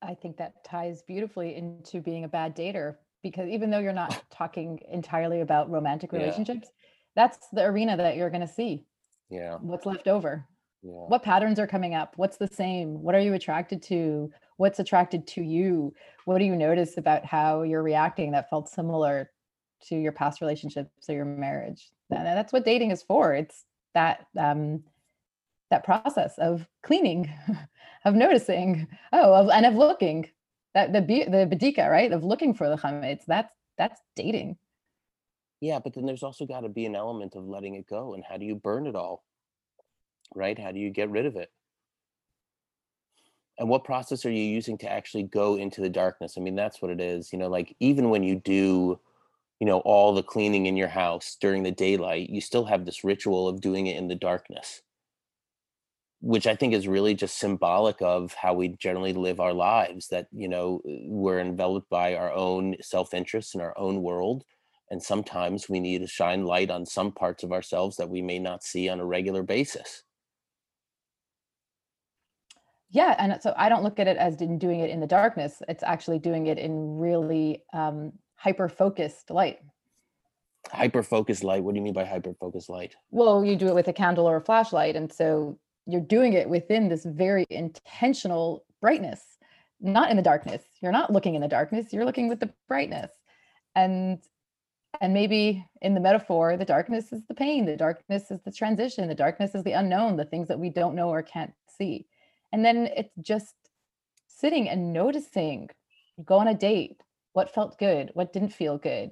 I 0.01 0.13
think 0.13 0.37
that 0.37 0.63
ties 0.63 1.01
beautifully 1.01 1.55
into 1.55 2.01
being 2.01 2.23
a 2.23 2.27
bad 2.29 2.55
dater 2.55 2.95
because 3.21 3.49
even 3.49 3.69
though 3.69 3.79
you're 3.79 3.91
not 3.93 4.23
talking 4.31 4.79
entirely 4.89 5.41
about 5.41 5.69
romantic 5.69 6.13
Yeah. 6.13 6.19
relationships, 6.19 6.69
that's 7.15 7.49
the 7.49 7.65
arena 7.65 7.97
that 7.97 8.15
you're 8.15 8.29
going 8.29 8.41
to 8.41 8.47
see 8.47 8.85
Yeah, 9.29 9.57
what's 9.59 9.85
left 9.85 10.07
over. 10.07 10.47
yeah, 10.81 11.05
What 11.07 11.23
patterns 11.23 11.59
are 11.59 11.67
coming 11.67 11.95
up? 11.95 12.17
What's 12.17 12.37
the 12.37 12.47
same? 12.47 13.01
What 13.01 13.15
are 13.15 13.19
you 13.19 13.33
attracted 13.33 13.81
to? 13.83 14.31
What's 14.57 14.79
attracted 14.79 15.27
to 15.27 15.41
you? 15.41 15.93
What 16.25 16.37
do 16.39 16.45
you 16.45 16.55
notice 16.55 16.97
about 16.97 17.25
how 17.25 17.63
you're 17.63 17.83
reacting 17.83 18.31
that 18.31 18.49
felt 18.49 18.69
similar 18.69 19.31
to 19.87 19.95
your 19.97 20.11
past 20.11 20.39
relationships 20.39 21.09
or 21.09 21.13
your 21.15 21.25
marriage? 21.25 21.91
That's 22.09 22.51
what 22.53 22.65
dating 22.65 22.91
is 22.91 23.03
for. 23.03 23.33
It's 23.33 23.63
that 23.93 24.25
um, 24.37 24.83
that 25.69 25.83
process 25.83 26.37
of 26.37 26.67
cleaning, 26.83 27.31
of 28.05 28.15
noticing, 28.15 28.87
oh, 29.13 29.33
of, 29.33 29.49
and 29.49 29.65
of 29.65 29.75
looking. 29.75 30.29
That 30.73 30.93
the 30.93 31.01
the 31.01 31.47
badika, 31.55 31.89
right? 31.89 32.11
Of 32.11 32.23
looking 32.23 32.53
for 32.53 32.69
the 32.69 32.77
chametz. 32.77 33.23
That's 33.27 33.53
that's 33.77 33.99
dating. 34.15 34.57
yeah. 35.61 35.79
But 35.79 35.93
then 35.93 36.05
there's 36.05 36.23
also 36.23 36.45
got 36.45 36.61
to 36.61 36.69
be 36.69 36.85
an 36.85 36.95
element 36.95 37.35
of 37.35 37.45
letting 37.45 37.75
it 37.75 37.87
go. 37.87 38.13
And 38.13 38.23
how 38.27 38.37
do 38.37 38.45
you 38.45 38.55
burn 38.55 38.87
it 38.87 38.95
all? 38.95 39.23
Right? 40.35 40.57
How 40.57 40.71
do 40.71 40.79
you 40.79 40.89
get 40.89 41.09
rid 41.09 41.25
of 41.25 41.35
it? 41.35 41.49
and 43.59 43.67
what 43.67 43.83
process 43.83 44.25
are 44.25 44.31
you 44.31 44.41
using 44.41 44.77
to 44.77 44.89
actually 44.89 45.23
go 45.23 45.57
into 45.57 45.81
the 45.81 45.89
darkness 45.89 46.35
i 46.37 46.41
mean 46.41 46.55
that's 46.55 46.81
what 46.81 46.89
it 46.89 46.99
is 46.99 47.31
you 47.31 47.37
know 47.37 47.49
like 47.49 47.75
even 47.79 48.09
when 48.09 48.23
you 48.23 48.35
do 48.35 48.99
you 49.59 49.65
know 49.65 49.79
all 49.79 50.13
the 50.13 50.23
cleaning 50.23 50.65
in 50.65 50.77
your 50.77 50.87
house 50.87 51.37
during 51.39 51.63
the 51.63 51.71
daylight 51.71 52.29
you 52.29 52.41
still 52.41 52.65
have 52.65 52.85
this 52.85 53.03
ritual 53.03 53.47
of 53.47 53.61
doing 53.61 53.87
it 53.87 53.97
in 53.97 54.07
the 54.07 54.15
darkness 54.15 54.81
which 56.21 56.47
i 56.47 56.55
think 56.55 56.73
is 56.73 56.87
really 56.87 57.13
just 57.13 57.37
symbolic 57.37 58.01
of 58.01 58.33
how 58.33 58.53
we 58.53 58.69
generally 58.69 59.13
live 59.13 59.39
our 59.39 59.53
lives 59.53 60.07
that 60.07 60.27
you 60.31 60.47
know 60.47 60.81
we're 60.85 61.39
enveloped 61.39 61.89
by 61.89 62.15
our 62.15 62.31
own 62.33 62.75
self-interest 62.81 63.53
and 63.53 63.61
our 63.61 63.77
own 63.77 64.01
world 64.01 64.43
and 64.91 65.03
sometimes 65.03 65.69
we 65.69 65.79
need 65.79 66.01
to 66.01 66.07
shine 66.07 66.45
light 66.45 66.71
on 66.71 66.85
some 66.85 67.11
parts 67.11 67.43
of 67.43 67.51
ourselves 67.51 67.97
that 67.97 68.09
we 68.09 68.21
may 68.21 68.39
not 68.39 68.63
see 68.63 68.89
on 68.89 68.99
a 68.99 69.05
regular 69.05 69.43
basis 69.43 70.03
Yeah, 72.91 73.15
and 73.19 73.39
so 73.41 73.53
I 73.55 73.69
don't 73.69 73.83
look 73.83 73.99
at 73.99 74.07
it 74.07 74.17
as 74.17 74.41
in 74.41 74.57
doing 74.57 74.79
it 74.79 74.89
in 74.89 74.99
the 74.99 75.07
darkness. 75.07 75.61
It's 75.67 75.83
actually 75.83 76.17
doing 76.17 76.47
it 76.47 76.57
in 76.57 76.97
really 76.97 77.63
um, 77.71 78.13
hyper 78.39 78.69
focused 78.69 79.29
light. 79.29 79.59
hyper 80.71 81.03
focused 81.03 81.43
light 81.43 81.61
what 81.63 81.73
do 81.73 81.77
you 81.79 81.83
mean 81.83 81.93
by 81.93 82.05
hyper 82.05 82.33
focused 82.39 82.69
light 82.69 82.95
Well, 83.11 83.43
you 83.43 83.55
do 83.55 83.67
it 83.67 83.75
with 83.75 83.87
a 83.87 83.93
candle 84.01 84.27
or 84.29 84.37
a 84.37 84.41
flashlight, 84.49 84.95
and 84.95 85.11
so 85.11 85.57
you're 85.85 86.09
doing 86.17 86.33
it 86.33 86.47
within 86.55 86.87
this 86.89 87.03
very 87.05 87.45
intentional 87.49 88.63
brightness, 88.79 89.21
not 89.81 90.11
in 90.11 90.17
the 90.17 90.23
darkness. 90.31 90.63
You're 90.81 90.91
not 90.99 91.11
looking 91.11 91.33
in 91.35 91.41
the 91.41 91.47
darkness. 91.47 91.91
You're 91.91 92.05
looking 92.05 92.29
with 92.29 92.39
the 92.39 92.53
brightness, 92.67 93.11
and 93.75 94.19
and 95.01 95.13
maybe 95.13 95.65
in 95.81 95.93
the 95.93 95.99
metaphor, 96.09 96.57
the 96.57 96.65
darkness 96.75 97.11
is 97.11 97.21
the 97.27 97.33
pain. 97.33 97.65
The 97.65 97.77
darkness 97.77 98.31
is 98.31 98.39
the 98.45 98.51
transition. 98.51 99.07
The 99.07 99.15
darkness 99.25 99.55
is 99.55 99.63
the 99.63 99.77
unknown. 99.81 100.17
The 100.17 100.25
things 100.31 100.47
that 100.49 100.59
we 100.59 100.69
don't 100.69 100.95
know 100.95 101.09
or 101.09 101.23
can't 101.23 101.53
see, 101.77 102.05
and 102.51 102.63
then 102.63 102.77
it's 102.95 103.15
just 103.21 103.55
sitting 104.27 104.69
and 104.69 104.93
noticing. 104.93 105.69
You 106.17 106.23
go 106.23 106.37
on 106.37 106.47
a 106.47 106.53
date. 106.53 107.01
What 107.33 107.53
felt 107.53 107.77
good? 107.77 108.11
What 108.13 108.33
didn't 108.33 108.49
feel 108.49 108.77
good? 108.77 109.11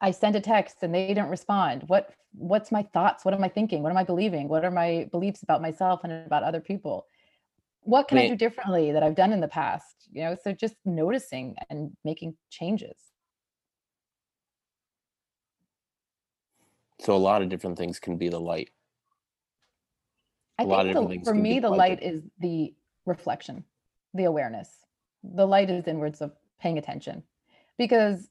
I 0.00 0.10
send 0.12 0.36
a 0.36 0.40
text 0.40 0.76
and 0.82 0.94
they 0.94 1.12
don't 1.14 1.28
respond. 1.28 1.84
What 1.86 2.10
what's 2.32 2.70
my 2.70 2.82
thoughts? 2.94 3.24
What 3.24 3.34
am 3.34 3.42
I 3.42 3.48
thinking? 3.48 3.82
What 3.82 3.90
am 3.90 3.98
I 3.98 4.04
believing? 4.04 4.48
What 4.48 4.64
are 4.64 4.70
my 4.70 5.08
beliefs 5.10 5.42
about 5.42 5.62
myself 5.62 6.00
and 6.04 6.12
about 6.12 6.42
other 6.42 6.60
people? 6.60 7.06
what 7.82 8.06
can 8.06 8.18
I 8.18 8.28
do 8.28 8.36
differently 8.36 8.92
that 8.92 9.02
I've 9.02 9.14
done 9.14 9.32
in 9.32 9.40
the 9.40 9.48
past? 9.48 10.08
You 10.12 10.24
know, 10.24 10.36
so 10.44 10.52
just 10.52 10.74
noticing 10.84 11.56
and 11.70 11.90
making 12.04 12.36
changes. 12.50 12.98
So 17.00 17.14
a 17.14 17.16
lot 17.16 17.40
of 17.40 17.48
different 17.48 17.78
things 17.78 17.98
can 17.98 18.18
be 18.18 18.28
the 18.28 18.40
light. 18.40 18.68
I 20.58 20.64
A 20.64 20.66
lot 20.66 20.86
of 20.86 20.92
think 21.08 21.24
the, 21.24 21.30
for 21.30 21.34
me, 21.34 21.60
the 21.60 21.70
light. 21.70 21.78
light 21.78 22.02
is 22.02 22.22
the 22.40 22.74
reflection, 23.06 23.64
the 24.12 24.24
awareness. 24.24 24.68
The 25.22 25.46
light 25.46 25.70
is 25.70 25.86
inwards 25.86 26.20
of 26.20 26.32
paying 26.60 26.76
attention. 26.76 27.22
Because 27.78 28.28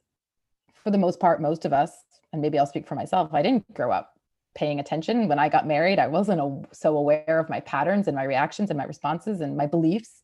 for 0.74 0.92
the 0.92 0.98
most 0.98 1.20
part, 1.20 1.42
most 1.42 1.66
of 1.66 1.74
us, 1.74 1.92
and 2.32 2.42
maybe 2.42 2.60
I'll 2.60 2.66
speak 2.66 2.88
for 2.88 2.96
myself, 2.96 3.34
I 3.34 3.42
didn't 3.42 3.74
grow 3.74 3.92
up 3.92 4.14
paying 4.56 4.80
attention. 4.80 5.28
When 5.28 5.40
I 5.40 5.50
got 5.50 5.68
married, 5.68 6.00
I 6.00 6.08
wasn't 6.08 6.42
a, 6.42 6.62
so 6.74 6.98
aware 6.98 7.40
of 7.40 7.50
my 7.50 7.60
patterns 7.62 8.08
and 8.08 8.16
my 8.16 8.24
reactions 8.24 8.70
and 8.70 8.78
my 8.78 8.86
responses 8.86 9.42
and 9.42 9.56
my 9.56 9.68
beliefs. 9.68 10.22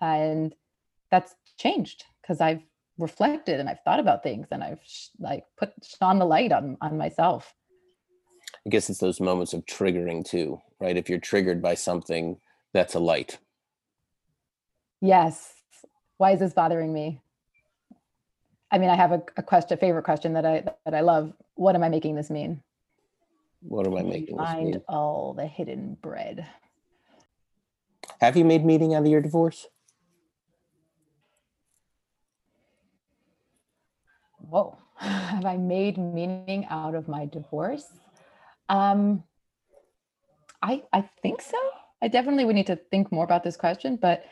And 0.00 0.54
that's 1.10 1.34
changed 1.58 2.04
because 2.20 2.40
I've 2.40 2.62
reflected 2.98 3.60
and 3.60 3.68
I've 3.68 3.80
thought 3.84 4.00
about 4.00 4.22
things 4.22 4.48
and 4.50 4.62
I've 4.62 4.80
sh- 4.84 5.08
like 5.18 5.44
put 5.56 5.72
shone 5.82 6.18
the 6.18 6.24
light 6.24 6.52
on 6.52 6.76
on 6.80 6.96
myself. 6.96 7.54
I 8.66 8.70
guess 8.70 8.88
it's 8.88 9.00
those 9.00 9.20
moments 9.20 9.52
of 9.52 9.66
triggering 9.66 10.24
too, 10.24 10.60
right? 10.80 10.96
If 10.96 11.10
you're 11.10 11.18
triggered 11.18 11.60
by 11.60 11.74
something, 11.74 12.38
that's 12.72 12.94
a 12.94 13.00
light. 13.00 13.38
Yes. 15.00 15.52
Why 16.16 16.32
is 16.32 16.40
this 16.40 16.54
bothering 16.54 16.92
me? 16.92 17.20
I 18.74 18.78
mean, 18.78 18.90
I 18.90 18.96
have 18.96 19.12
a, 19.12 19.22
a 19.36 19.42
question, 19.42 19.78
a 19.78 19.80
favorite 19.80 20.02
question 20.02 20.32
that 20.32 20.44
I 20.44 20.64
that 20.84 20.94
I 20.94 21.00
love. 21.00 21.32
What 21.54 21.76
am 21.76 21.84
I 21.84 21.88
making 21.88 22.16
this 22.16 22.28
mean? 22.28 22.60
What 23.60 23.86
am 23.86 23.96
I 23.96 24.02
making 24.02 24.36
this 24.36 24.48
mean? 24.56 24.72
Find 24.72 24.82
all 24.88 25.32
the 25.32 25.46
hidden 25.46 25.96
bread. 26.02 26.44
Have 28.20 28.36
you 28.36 28.44
made 28.44 28.64
meaning 28.64 28.92
out 28.92 29.02
of 29.02 29.06
your 29.06 29.20
divorce? 29.20 29.68
Whoa. 34.38 34.76
Have 34.96 35.44
I 35.44 35.56
made 35.56 35.96
meaning 35.96 36.66
out 36.68 36.96
of 36.96 37.06
my 37.06 37.26
divorce? 37.26 37.86
Um, 38.68 39.22
I 40.60 40.82
I 40.92 41.02
think 41.22 41.42
so. 41.42 41.58
I 42.02 42.08
definitely 42.08 42.44
would 42.44 42.56
need 42.56 42.66
to 42.66 42.76
think 42.90 43.12
more 43.12 43.24
about 43.24 43.44
this 43.44 43.56
question, 43.56 43.94
but 44.02 44.24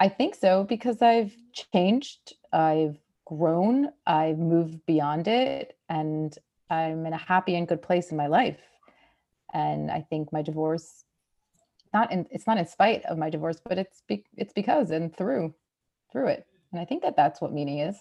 I 0.00 0.08
think 0.08 0.34
so 0.34 0.64
because 0.64 1.00
I've 1.02 1.32
changed, 1.52 2.34
I've 2.52 2.98
grown, 3.26 3.90
I've 4.06 4.38
moved 4.38 4.86
beyond 4.86 5.28
it, 5.28 5.76
and 5.88 6.34
I'm 6.70 7.04
in 7.04 7.12
a 7.12 7.18
happy 7.18 7.54
and 7.56 7.68
good 7.68 7.82
place 7.82 8.10
in 8.10 8.16
my 8.16 8.28
life. 8.28 8.60
And 9.52 9.90
I 9.90 10.00
think 10.00 10.32
my 10.32 10.42
divorce, 10.42 11.04
not 11.92 12.10
in, 12.10 12.26
it's 12.30 12.46
not 12.46 12.58
in 12.58 12.66
spite 12.66 13.04
of 13.04 13.18
my 13.18 13.28
divorce, 13.28 13.60
but 13.62 13.78
it's 13.78 14.02
be, 14.08 14.24
it's 14.36 14.52
because 14.52 14.90
and 14.90 15.14
through, 15.14 15.54
through 16.10 16.28
it. 16.28 16.46
And 16.72 16.80
I 16.80 16.84
think 16.84 17.02
that 17.02 17.16
that's 17.16 17.40
what 17.40 17.52
meaning 17.52 17.80
is. 17.80 17.96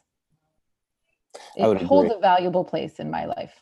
It 1.56 1.82
holds 1.82 2.08
agree. 2.08 2.18
a 2.18 2.22
valuable 2.22 2.64
place 2.64 3.00
in 3.00 3.12
my 3.12 3.26
life. 3.26 3.62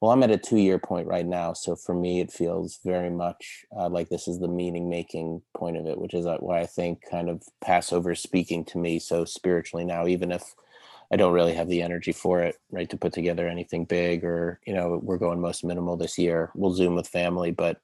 Well, 0.00 0.12
I'm 0.12 0.22
at 0.22 0.30
a 0.30 0.38
two 0.38 0.58
year 0.58 0.78
point 0.78 1.08
right 1.08 1.26
now. 1.26 1.52
So 1.52 1.74
for 1.74 1.94
me, 1.94 2.20
it 2.20 2.32
feels 2.32 2.78
very 2.84 3.10
much 3.10 3.64
uh, 3.76 3.88
like 3.88 4.08
this 4.08 4.28
is 4.28 4.38
the 4.38 4.48
meaning 4.48 4.88
making 4.88 5.42
point 5.56 5.76
of 5.76 5.86
it, 5.86 5.98
which 5.98 6.14
is 6.14 6.24
uh, 6.24 6.36
why 6.38 6.60
I 6.60 6.66
think 6.66 7.02
kind 7.10 7.28
of 7.28 7.42
Passover 7.60 8.12
is 8.12 8.20
speaking 8.20 8.64
to 8.66 8.78
me 8.78 8.98
so 8.98 9.24
spiritually 9.24 9.84
now, 9.84 10.06
even 10.06 10.30
if 10.30 10.54
I 11.12 11.16
don't 11.16 11.32
really 11.32 11.54
have 11.54 11.68
the 11.68 11.82
energy 11.82 12.12
for 12.12 12.42
it, 12.42 12.56
right, 12.70 12.88
to 12.90 12.96
put 12.96 13.12
together 13.12 13.48
anything 13.48 13.84
big 13.84 14.24
or, 14.24 14.60
you 14.66 14.74
know, 14.74 15.00
we're 15.02 15.18
going 15.18 15.40
most 15.40 15.64
minimal 15.64 15.96
this 15.96 16.18
year. 16.18 16.50
We'll 16.54 16.74
Zoom 16.74 16.94
with 16.94 17.08
family, 17.08 17.50
but 17.50 17.80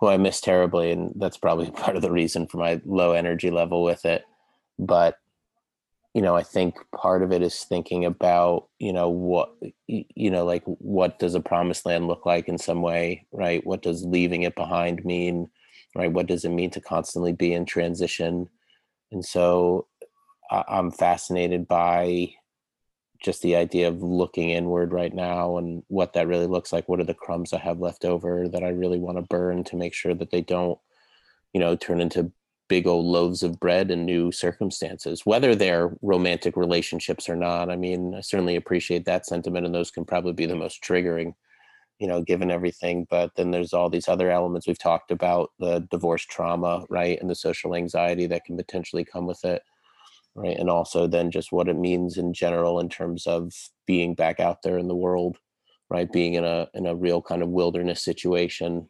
who 0.00 0.08
I 0.08 0.16
miss 0.16 0.40
terribly. 0.40 0.92
And 0.92 1.12
that's 1.16 1.38
probably 1.38 1.70
part 1.70 1.96
of 1.96 2.02
the 2.02 2.12
reason 2.12 2.46
for 2.46 2.58
my 2.58 2.80
low 2.84 3.12
energy 3.12 3.50
level 3.50 3.82
with 3.82 4.04
it. 4.04 4.24
But 4.78 5.18
you 6.14 6.22
know, 6.22 6.34
I 6.34 6.42
think 6.42 6.76
part 6.96 7.22
of 7.22 7.32
it 7.32 7.42
is 7.42 7.64
thinking 7.64 8.04
about, 8.04 8.68
you 8.78 8.92
know, 8.92 9.08
what, 9.08 9.54
you 9.86 10.30
know, 10.30 10.44
like 10.44 10.64
what 10.64 11.18
does 11.18 11.34
a 11.34 11.40
promised 11.40 11.86
land 11.86 12.08
look 12.08 12.26
like 12.26 12.48
in 12.48 12.58
some 12.58 12.82
way, 12.82 13.26
right? 13.30 13.64
What 13.64 13.82
does 13.82 14.04
leaving 14.04 14.42
it 14.42 14.56
behind 14.56 15.04
mean, 15.04 15.48
right? 15.94 16.10
What 16.10 16.26
does 16.26 16.44
it 16.44 16.48
mean 16.48 16.70
to 16.70 16.80
constantly 16.80 17.32
be 17.32 17.52
in 17.52 17.66
transition? 17.66 18.48
And 19.12 19.24
so 19.24 19.86
I'm 20.50 20.90
fascinated 20.90 21.68
by 21.68 22.34
just 23.20 23.42
the 23.42 23.56
idea 23.56 23.88
of 23.88 24.02
looking 24.02 24.50
inward 24.50 24.92
right 24.92 25.12
now 25.12 25.56
and 25.56 25.82
what 25.88 26.12
that 26.12 26.28
really 26.28 26.46
looks 26.46 26.72
like. 26.72 26.88
What 26.88 27.00
are 27.00 27.04
the 27.04 27.14
crumbs 27.14 27.52
I 27.52 27.58
have 27.58 27.80
left 27.80 28.04
over 28.04 28.48
that 28.48 28.62
I 28.62 28.68
really 28.68 28.98
want 28.98 29.18
to 29.18 29.22
burn 29.22 29.64
to 29.64 29.76
make 29.76 29.94
sure 29.94 30.14
that 30.14 30.30
they 30.30 30.40
don't, 30.40 30.78
you 31.52 31.60
know, 31.60 31.74
turn 31.74 32.00
into 32.00 32.30
big 32.68 32.86
old 32.86 33.06
loaves 33.06 33.42
of 33.42 33.58
bread 33.58 33.90
in 33.90 34.04
new 34.04 34.30
circumstances, 34.30 35.24
whether 35.24 35.54
they're 35.54 35.96
romantic 36.02 36.56
relationships 36.56 37.28
or 37.28 37.34
not. 37.34 37.70
I 37.70 37.76
mean, 37.76 38.14
I 38.14 38.20
certainly 38.20 38.56
appreciate 38.56 39.04
that 39.06 39.26
sentiment, 39.26 39.66
and 39.66 39.74
those 39.74 39.90
can 39.90 40.04
probably 40.04 40.34
be 40.34 40.46
the 40.46 40.54
most 40.54 40.82
triggering, 40.82 41.34
you 41.98 42.06
know, 42.06 42.22
given 42.22 42.50
everything. 42.50 43.06
But 43.10 43.34
then 43.36 43.50
there's 43.50 43.72
all 43.72 43.88
these 43.88 44.06
other 44.06 44.30
elements 44.30 44.66
we've 44.66 44.78
talked 44.78 45.10
about 45.10 45.50
the 45.58 45.80
divorce 45.90 46.24
trauma, 46.24 46.84
right? 46.90 47.18
And 47.20 47.28
the 47.28 47.34
social 47.34 47.74
anxiety 47.74 48.26
that 48.26 48.44
can 48.44 48.56
potentially 48.56 49.04
come 49.04 49.26
with 49.26 49.44
it, 49.44 49.62
right? 50.34 50.56
And 50.56 50.70
also 50.70 51.06
then 51.06 51.30
just 51.30 51.52
what 51.52 51.68
it 51.68 51.76
means 51.76 52.16
in 52.16 52.32
general 52.32 52.80
in 52.80 52.88
terms 52.88 53.26
of 53.26 53.52
being 53.86 54.14
back 54.14 54.40
out 54.40 54.62
there 54.62 54.78
in 54.78 54.88
the 54.88 54.96
world, 54.96 55.38
right? 55.90 56.10
Being 56.10 56.34
in 56.34 56.44
a 56.44 56.68
in 56.74 56.86
a 56.86 56.94
real 56.94 57.20
kind 57.22 57.42
of 57.42 57.48
wilderness 57.48 58.02
situation. 58.02 58.88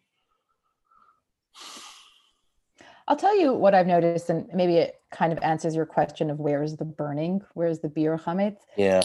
I'll 3.08 3.16
tell 3.16 3.38
you 3.40 3.54
what 3.54 3.74
I've 3.74 3.86
noticed, 3.86 4.28
and 4.28 4.46
maybe 4.52 4.76
it 4.76 5.00
kind 5.10 5.32
of 5.32 5.38
answers 5.42 5.74
your 5.74 5.86
question 5.86 6.28
of 6.28 6.38
where 6.38 6.62
is 6.62 6.76
the 6.76 6.84
burning, 6.84 7.40
where 7.54 7.68
is 7.68 7.80
the 7.80 7.88
biur. 7.88 8.56
Yeah. 8.76 9.00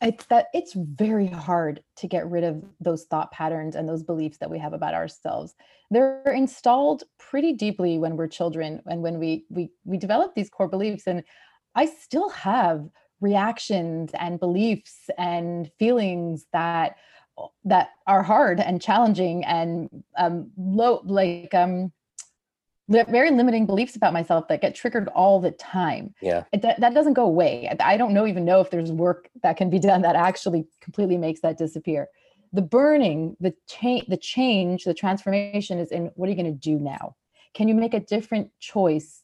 It's 0.00 0.26
that 0.26 0.46
it's 0.52 0.74
very 0.74 1.26
hard 1.26 1.82
to 1.96 2.06
get 2.06 2.30
rid 2.30 2.44
of 2.44 2.62
those 2.80 3.04
thought 3.04 3.32
patterns 3.32 3.74
and 3.74 3.88
those 3.88 4.02
beliefs 4.02 4.38
that 4.38 4.50
we 4.50 4.58
have 4.58 4.74
about 4.74 4.94
ourselves. 4.94 5.54
They're 5.90 6.22
installed 6.34 7.04
pretty 7.18 7.54
deeply 7.54 7.98
when 7.98 8.16
we're 8.16 8.28
children 8.28 8.82
and 8.86 9.02
when 9.02 9.18
we 9.18 9.46
we 9.48 9.70
we 9.84 9.96
develop 9.96 10.34
these 10.34 10.50
core 10.50 10.68
beliefs. 10.68 11.06
And 11.06 11.24
I 11.76 11.84
still 11.86 12.30
have 12.30 12.88
reactions 13.20 14.10
and 14.18 14.40
beliefs 14.40 15.08
and 15.16 15.70
feelings 15.78 16.46
that 16.52 16.96
that 17.64 17.90
are 18.06 18.22
hard 18.22 18.60
and 18.60 18.80
challenging 18.80 19.44
and 19.44 19.90
um 20.16 20.50
low 20.56 21.02
like 21.04 21.54
um 21.54 21.92
very 22.88 23.30
limiting 23.30 23.66
beliefs 23.66 23.96
about 23.96 24.12
myself 24.12 24.46
that 24.48 24.60
get 24.60 24.74
triggered 24.74 25.08
all 25.08 25.40
the 25.40 25.50
time. 25.50 26.14
Yeah. 26.22 26.44
it, 26.52 26.62
that, 26.62 26.80
that 26.80 26.94
doesn't 26.94 27.14
go 27.14 27.24
away. 27.24 27.68
I- 27.68 27.94
i 27.94 27.96
don't 27.96 28.14
know 28.14 28.26
even 28.26 28.44
know 28.44 28.60
if 28.60 28.70
there's 28.70 28.92
work 28.92 29.28
that 29.42 29.56
can 29.56 29.70
be 29.70 29.78
done 29.78 30.02
that 30.02 30.16
actually 30.16 30.66
completely 30.80 31.18
makes 31.18 31.40
that 31.40 31.58
disappear. 31.58 32.08
The 32.52 32.62
burning 32.62 33.36
the 33.40 33.54
change 33.68 34.06
the 34.06 34.16
change 34.16 34.84
the 34.84 34.94
transformation 34.94 35.78
is 35.78 35.90
in 35.90 36.10
what 36.14 36.26
are 36.28 36.32
you 36.32 36.36
going 36.42 36.58
to 36.58 36.70
do 36.70 36.78
now? 36.78 37.16
Can 37.54 37.68
you 37.68 37.74
make 37.74 37.94
a 37.94 38.00
different 38.00 38.50
choice 38.60 39.22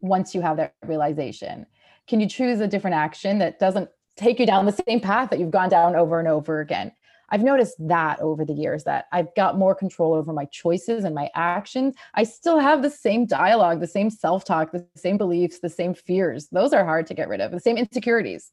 once 0.00 0.34
you 0.34 0.40
have 0.40 0.56
that 0.56 0.74
realization 0.86 1.66
can 2.06 2.20
you 2.20 2.28
choose 2.28 2.60
a 2.60 2.68
different 2.68 2.96
action 2.96 3.38
that 3.38 3.58
doesn't 3.58 3.88
take 4.16 4.40
you 4.40 4.46
down 4.46 4.66
the 4.66 4.82
same 4.86 5.00
path 5.00 5.30
that 5.30 5.38
you've 5.38 5.50
gone 5.50 5.68
down 5.68 5.94
over 5.94 6.18
and 6.18 6.28
over 6.28 6.60
again 6.60 6.92
I've 7.30 7.42
noticed 7.42 7.76
that 7.88 8.20
over 8.20 8.44
the 8.44 8.54
years 8.54 8.84
that 8.84 9.06
I've 9.12 9.34
got 9.34 9.58
more 9.58 9.74
control 9.74 10.14
over 10.14 10.32
my 10.32 10.46
choices 10.46 11.04
and 11.04 11.14
my 11.14 11.30
actions. 11.34 11.94
I 12.14 12.24
still 12.24 12.58
have 12.58 12.82
the 12.82 12.90
same 12.90 13.26
dialogue, 13.26 13.80
the 13.80 13.86
same 13.86 14.10
self 14.10 14.44
talk, 14.44 14.72
the 14.72 14.86
same 14.96 15.18
beliefs, 15.18 15.58
the 15.60 15.68
same 15.68 15.94
fears. 15.94 16.48
Those 16.50 16.72
are 16.72 16.84
hard 16.84 17.06
to 17.08 17.14
get 17.14 17.28
rid 17.28 17.40
of, 17.40 17.50
the 17.50 17.60
same 17.60 17.76
insecurities. 17.76 18.50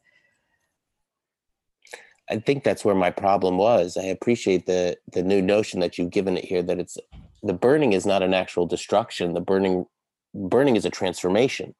I 2.29 2.39
think 2.39 2.63
that's 2.63 2.83
where 2.83 2.95
my 2.95 3.11
problem 3.11 3.57
was. 3.57 3.97
I 3.97 4.05
appreciate 4.05 4.65
the 4.65 4.97
the 5.13 5.23
new 5.23 5.41
notion 5.41 5.79
that 5.79 5.97
you've 5.97 6.11
given 6.11 6.37
it 6.37 6.45
here 6.45 6.63
that 6.63 6.79
it's 6.79 6.97
the 7.43 7.53
burning 7.53 7.93
is 7.93 8.05
not 8.05 8.23
an 8.23 8.33
actual 8.33 8.65
destruction. 8.65 9.33
The 9.33 9.41
burning 9.41 9.85
burning 10.35 10.75
is 10.75 10.85
a 10.85 10.89
transformation. 10.89 11.73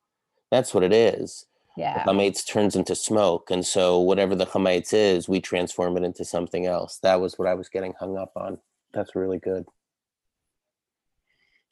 That's 0.50 0.74
what 0.74 0.84
it 0.84 0.94
is. 0.94 1.46
Yeah. 1.78 2.04
The 2.04 2.12
chametz 2.12 2.48
turns 2.48 2.76
into 2.76 2.96
smoke, 2.96 3.52
and 3.52 3.66
so 3.66 4.00
whatever 4.00 4.34
the 4.34 4.46
chametz 4.46 4.94
is, 4.94 5.28
we 5.28 5.42
transform 5.42 5.98
it 5.98 6.04
into 6.04 6.24
something 6.24 6.66
else. 6.66 7.00
That 7.00 7.20
was 7.20 7.38
what 7.38 7.50
I 7.50 7.54
was 7.54 7.68
getting 7.68 7.94
hung 8.00 8.18
up 8.18 8.32
on. 8.36 8.60
That's 8.94 9.16
really 9.16 9.40
good. 9.40 9.66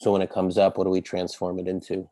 So 0.01 0.11
when 0.11 0.21
it 0.21 0.29
comes 0.29 0.57
up, 0.57 0.77
what 0.77 0.83
do 0.83 0.89
we 0.89 0.99
transform 0.99 1.59
it 1.59 1.67
into? 1.69 2.09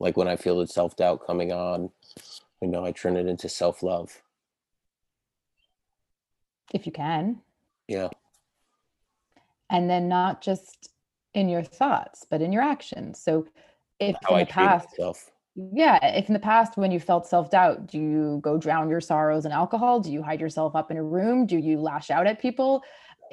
Like 0.00 0.16
when 0.16 0.28
I 0.28 0.36
feel 0.36 0.58
the 0.58 0.66
self 0.66 0.96
doubt 0.96 1.26
coming 1.26 1.52
on, 1.52 1.90
you 2.60 2.68
know, 2.68 2.84
I 2.84 2.92
turn 2.92 3.16
it 3.16 3.26
into 3.26 3.48
self 3.48 3.82
love. 3.82 4.22
If 6.72 6.86
you 6.86 6.92
can. 6.92 7.40
Yeah. 7.86 8.08
And 9.70 9.88
then 9.88 10.08
not 10.08 10.40
just 10.42 10.90
in 11.34 11.48
your 11.48 11.62
thoughts, 11.62 12.26
but 12.28 12.40
in 12.40 12.52
your 12.52 12.62
actions. 12.62 13.20
So 13.20 13.46
if 14.00 14.16
How 14.22 14.34
in 14.36 14.40
the 14.40 14.46
past, 14.46 14.88
myself. 14.98 15.30
yeah 15.54 15.98
if 16.14 16.28
in 16.28 16.32
the 16.32 16.38
past 16.38 16.76
when 16.76 16.90
you 16.92 17.00
felt 17.00 17.26
self-doubt 17.26 17.86
do 17.88 17.98
you 17.98 18.38
go 18.44 18.56
drown 18.56 18.88
your 18.88 19.00
sorrows 19.00 19.44
in 19.44 19.50
alcohol 19.50 19.98
do 19.98 20.12
you 20.12 20.22
hide 20.22 20.40
yourself 20.40 20.76
up 20.76 20.92
in 20.92 20.96
a 20.96 21.02
room 21.02 21.46
do 21.46 21.58
you 21.58 21.80
lash 21.80 22.10
out 22.10 22.28
at 22.28 22.40
people 22.40 22.80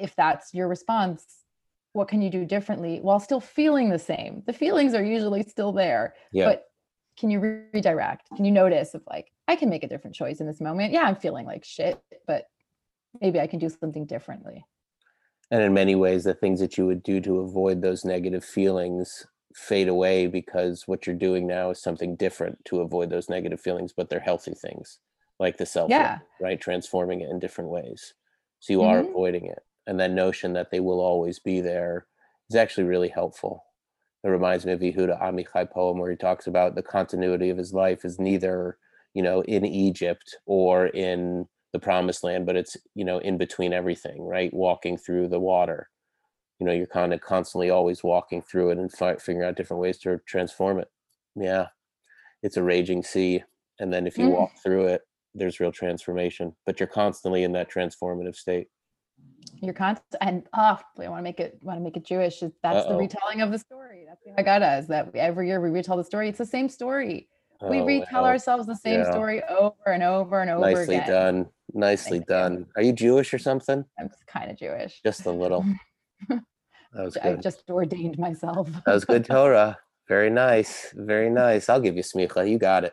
if 0.00 0.16
that's 0.16 0.52
your 0.52 0.66
response 0.66 1.44
what 1.92 2.08
can 2.08 2.20
you 2.20 2.28
do 2.28 2.44
differently 2.44 2.98
while 3.00 3.20
still 3.20 3.38
feeling 3.38 3.90
the 3.90 3.98
same 3.98 4.42
the 4.48 4.52
feelings 4.52 4.92
are 4.92 5.04
usually 5.04 5.44
still 5.44 5.70
there 5.70 6.14
Yeah. 6.32 6.46
but 6.46 6.64
can 7.16 7.30
you 7.30 7.38
re- 7.38 7.60
redirect 7.72 8.26
can 8.34 8.44
you 8.44 8.50
notice 8.50 8.94
of 8.94 9.02
like 9.08 9.30
i 9.46 9.54
can 9.54 9.68
make 9.68 9.84
a 9.84 9.88
different 9.88 10.16
choice 10.16 10.40
in 10.40 10.48
this 10.48 10.60
moment 10.60 10.92
yeah 10.92 11.02
i'm 11.02 11.14
feeling 11.16 11.46
like 11.46 11.64
shit 11.64 12.02
but 12.26 12.46
maybe 13.20 13.40
i 13.40 13.46
can 13.46 13.58
do 13.58 13.68
something 13.68 14.06
differently. 14.06 14.64
And 15.50 15.62
in 15.62 15.74
many 15.74 15.94
ways 15.94 16.24
the 16.24 16.34
things 16.34 16.60
that 16.60 16.76
you 16.76 16.86
would 16.86 17.02
do 17.02 17.20
to 17.20 17.38
avoid 17.40 17.80
those 17.82 18.04
negative 18.04 18.44
feelings 18.44 19.26
fade 19.54 19.88
away 19.88 20.26
because 20.26 20.86
what 20.86 21.06
you're 21.06 21.16
doing 21.16 21.46
now 21.46 21.70
is 21.70 21.80
something 21.80 22.16
different 22.16 22.64
to 22.66 22.80
avoid 22.80 23.10
those 23.10 23.28
negative 23.28 23.60
feelings 23.60 23.92
but 23.96 24.10
they're 24.10 24.20
healthy 24.20 24.54
things 24.54 24.98
like 25.38 25.56
the 25.56 25.66
self 25.66 25.90
Yeah. 25.90 26.18
right? 26.40 26.60
Transforming 26.60 27.20
it 27.20 27.30
in 27.30 27.38
different 27.38 27.70
ways. 27.70 28.14
So 28.60 28.72
you 28.72 28.82
are 28.82 29.00
Mhm. 29.00 29.10
avoiding 29.10 29.46
it. 29.46 29.60
And 29.86 30.00
that 30.00 30.10
notion 30.10 30.52
that 30.54 30.70
they 30.70 30.80
will 30.80 31.00
always 31.00 31.38
be 31.38 31.60
there 31.60 32.06
is 32.50 32.56
actually 32.56 32.84
really 32.84 33.08
helpful. 33.08 33.64
It 34.24 34.28
reminds 34.28 34.66
me 34.66 34.72
of 34.72 34.80
Yehuda 34.80 35.20
Amichai 35.22 35.70
poem 35.70 35.98
where 35.98 36.10
he 36.10 36.16
talks 36.16 36.46
about 36.46 36.74
the 36.74 36.82
continuity 36.82 37.50
of 37.50 37.58
his 37.58 37.72
life 37.72 38.04
is 38.04 38.18
neither 38.18 38.78
you 39.14 39.22
know 39.22 39.42
in 39.42 39.64
Egypt 39.64 40.36
or 40.46 40.88
in 40.88 41.48
the 41.76 41.84
promised 41.84 42.24
land 42.24 42.46
but 42.46 42.56
it's 42.56 42.74
you 42.94 43.04
know 43.04 43.18
in 43.18 43.36
between 43.36 43.72
everything 43.74 44.22
right 44.22 44.52
walking 44.54 44.96
through 44.96 45.28
the 45.28 45.38
water 45.38 45.88
you 46.58 46.66
know 46.66 46.72
you're 46.72 46.86
kind 47.00 47.12
of 47.12 47.20
constantly 47.20 47.68
always 47.68 48.02
walking 48.02 48.40
through 48.40 48.70
it 48.70 48.78
and 48.78 48.90
fi- 48.90 49.16
figuring 49.16 49.46
out 49.46 49.56
different 49.56 49.80
ways 49.82 49.98
to 49.98 50.18
transform 50.26 50.78
it 50.78 50.88
yeah 51.34 51.66
it's 52.42 52.56
a 52.56 52.62
raging 52.62 53.02
sea 53.02 53.42
and 53.78 53.92
then 53.92 54.06
if 54.06 54.16
you 54.16 54.26
Mm. 54.28 54.32
walk 54.38 54.52
through 54.62 54.86
it 54.86 55.02
there's 55.34 55.60
real 55.60 55.72
transformation 55.72 56.56
but 56.64 56.80
you're 56.80 56.86
constantly 57.02 57.42
in 57.44 57.52
that 57.52 57.70
transformative 57.70 58.36
state 58.36 58.68
you're 59.62 59.74
constant 59.74 60.16
and 60.22 60.46
oh, 60.54 60.78
I 60.98 61.08
want 61.08 61.20
to 61.20 61.22
make 61.22 61.40
it 61.40 61.58
want 61.62 61.78
to 61.78 61.82
make 61.82 61.96
it 61.96 62.04
Jewish. 62.04 62.40
That's 62.40 62.84
the 62.86 62.90
Uh-oh. 62.92 62.98
retelling 62.98 63.40
of 63.40 63.50
the 63.50 63.58
story. 63.58 64.04
That's 64.06 64.22
the 64.22 64.30
Haggadah 64.42 64.80
is 64.80 64.86
that 64.88 65.14
every 65.14 65.48
year 65.48 65.60
we 65.62 65.70
retell 65.70 65.96
the 65.96 66.04
story. 66.04 66.28
It's 66.28 66.36
the 66.38 66.44
same 66.58 66.68
story. 66.68 67.28
we 67.62 67.80
Oh, 67.80 67.84
retell 67.86 68.22
well, 68.22 68.32
ourselves 68.32 68.66
the 68.66 68.76
same 68.76 69.00
yeah. 69.00 69.10
story 69.10 69.42
over 69.44 69.86
and 69.86 70.02
over 70.02 70.40
and 70.42 70.50
over 70.50 70.60
nicely 70.70 70.96
again. 70.96 71.08
done 71.08 71.46
nicely 71.74 72.18
Thank 72.18 72.28
you. 72.28 72.34
done 72.34 72.66
are 72.76 72.82
you 72.82 72.92
jewish 72.92 73.32
or 73.34 73.38
something 73.38 73.84
I'm 73.98 74.10
kind 74.26 74.50
of 74.50 74.56
Jewish. 74.58 75.00
just 75.04 75.26
a 75.26 75.30
little 75.32 75.64
that 76.28 76.40
was 76.94 77.16
good 77.22 77.42
just 77.42 77.62
ordained 77.68 78.18
myself. 78.18 78.68
that 78.84 78.92
was 78.94 79.04
good 79.04 79.24
torah 79.30 79.76
very 80.08 80.30
nice 80.30 80.92
very 80.94 81.30
nice 81.30 81.68
i'll 81.68 81.80
give 81.80 81.96
you 81.96 82.02
smicha 82.02 82.48
you 82.48 82.58
got 82.58 82.84
it 82.84 82.92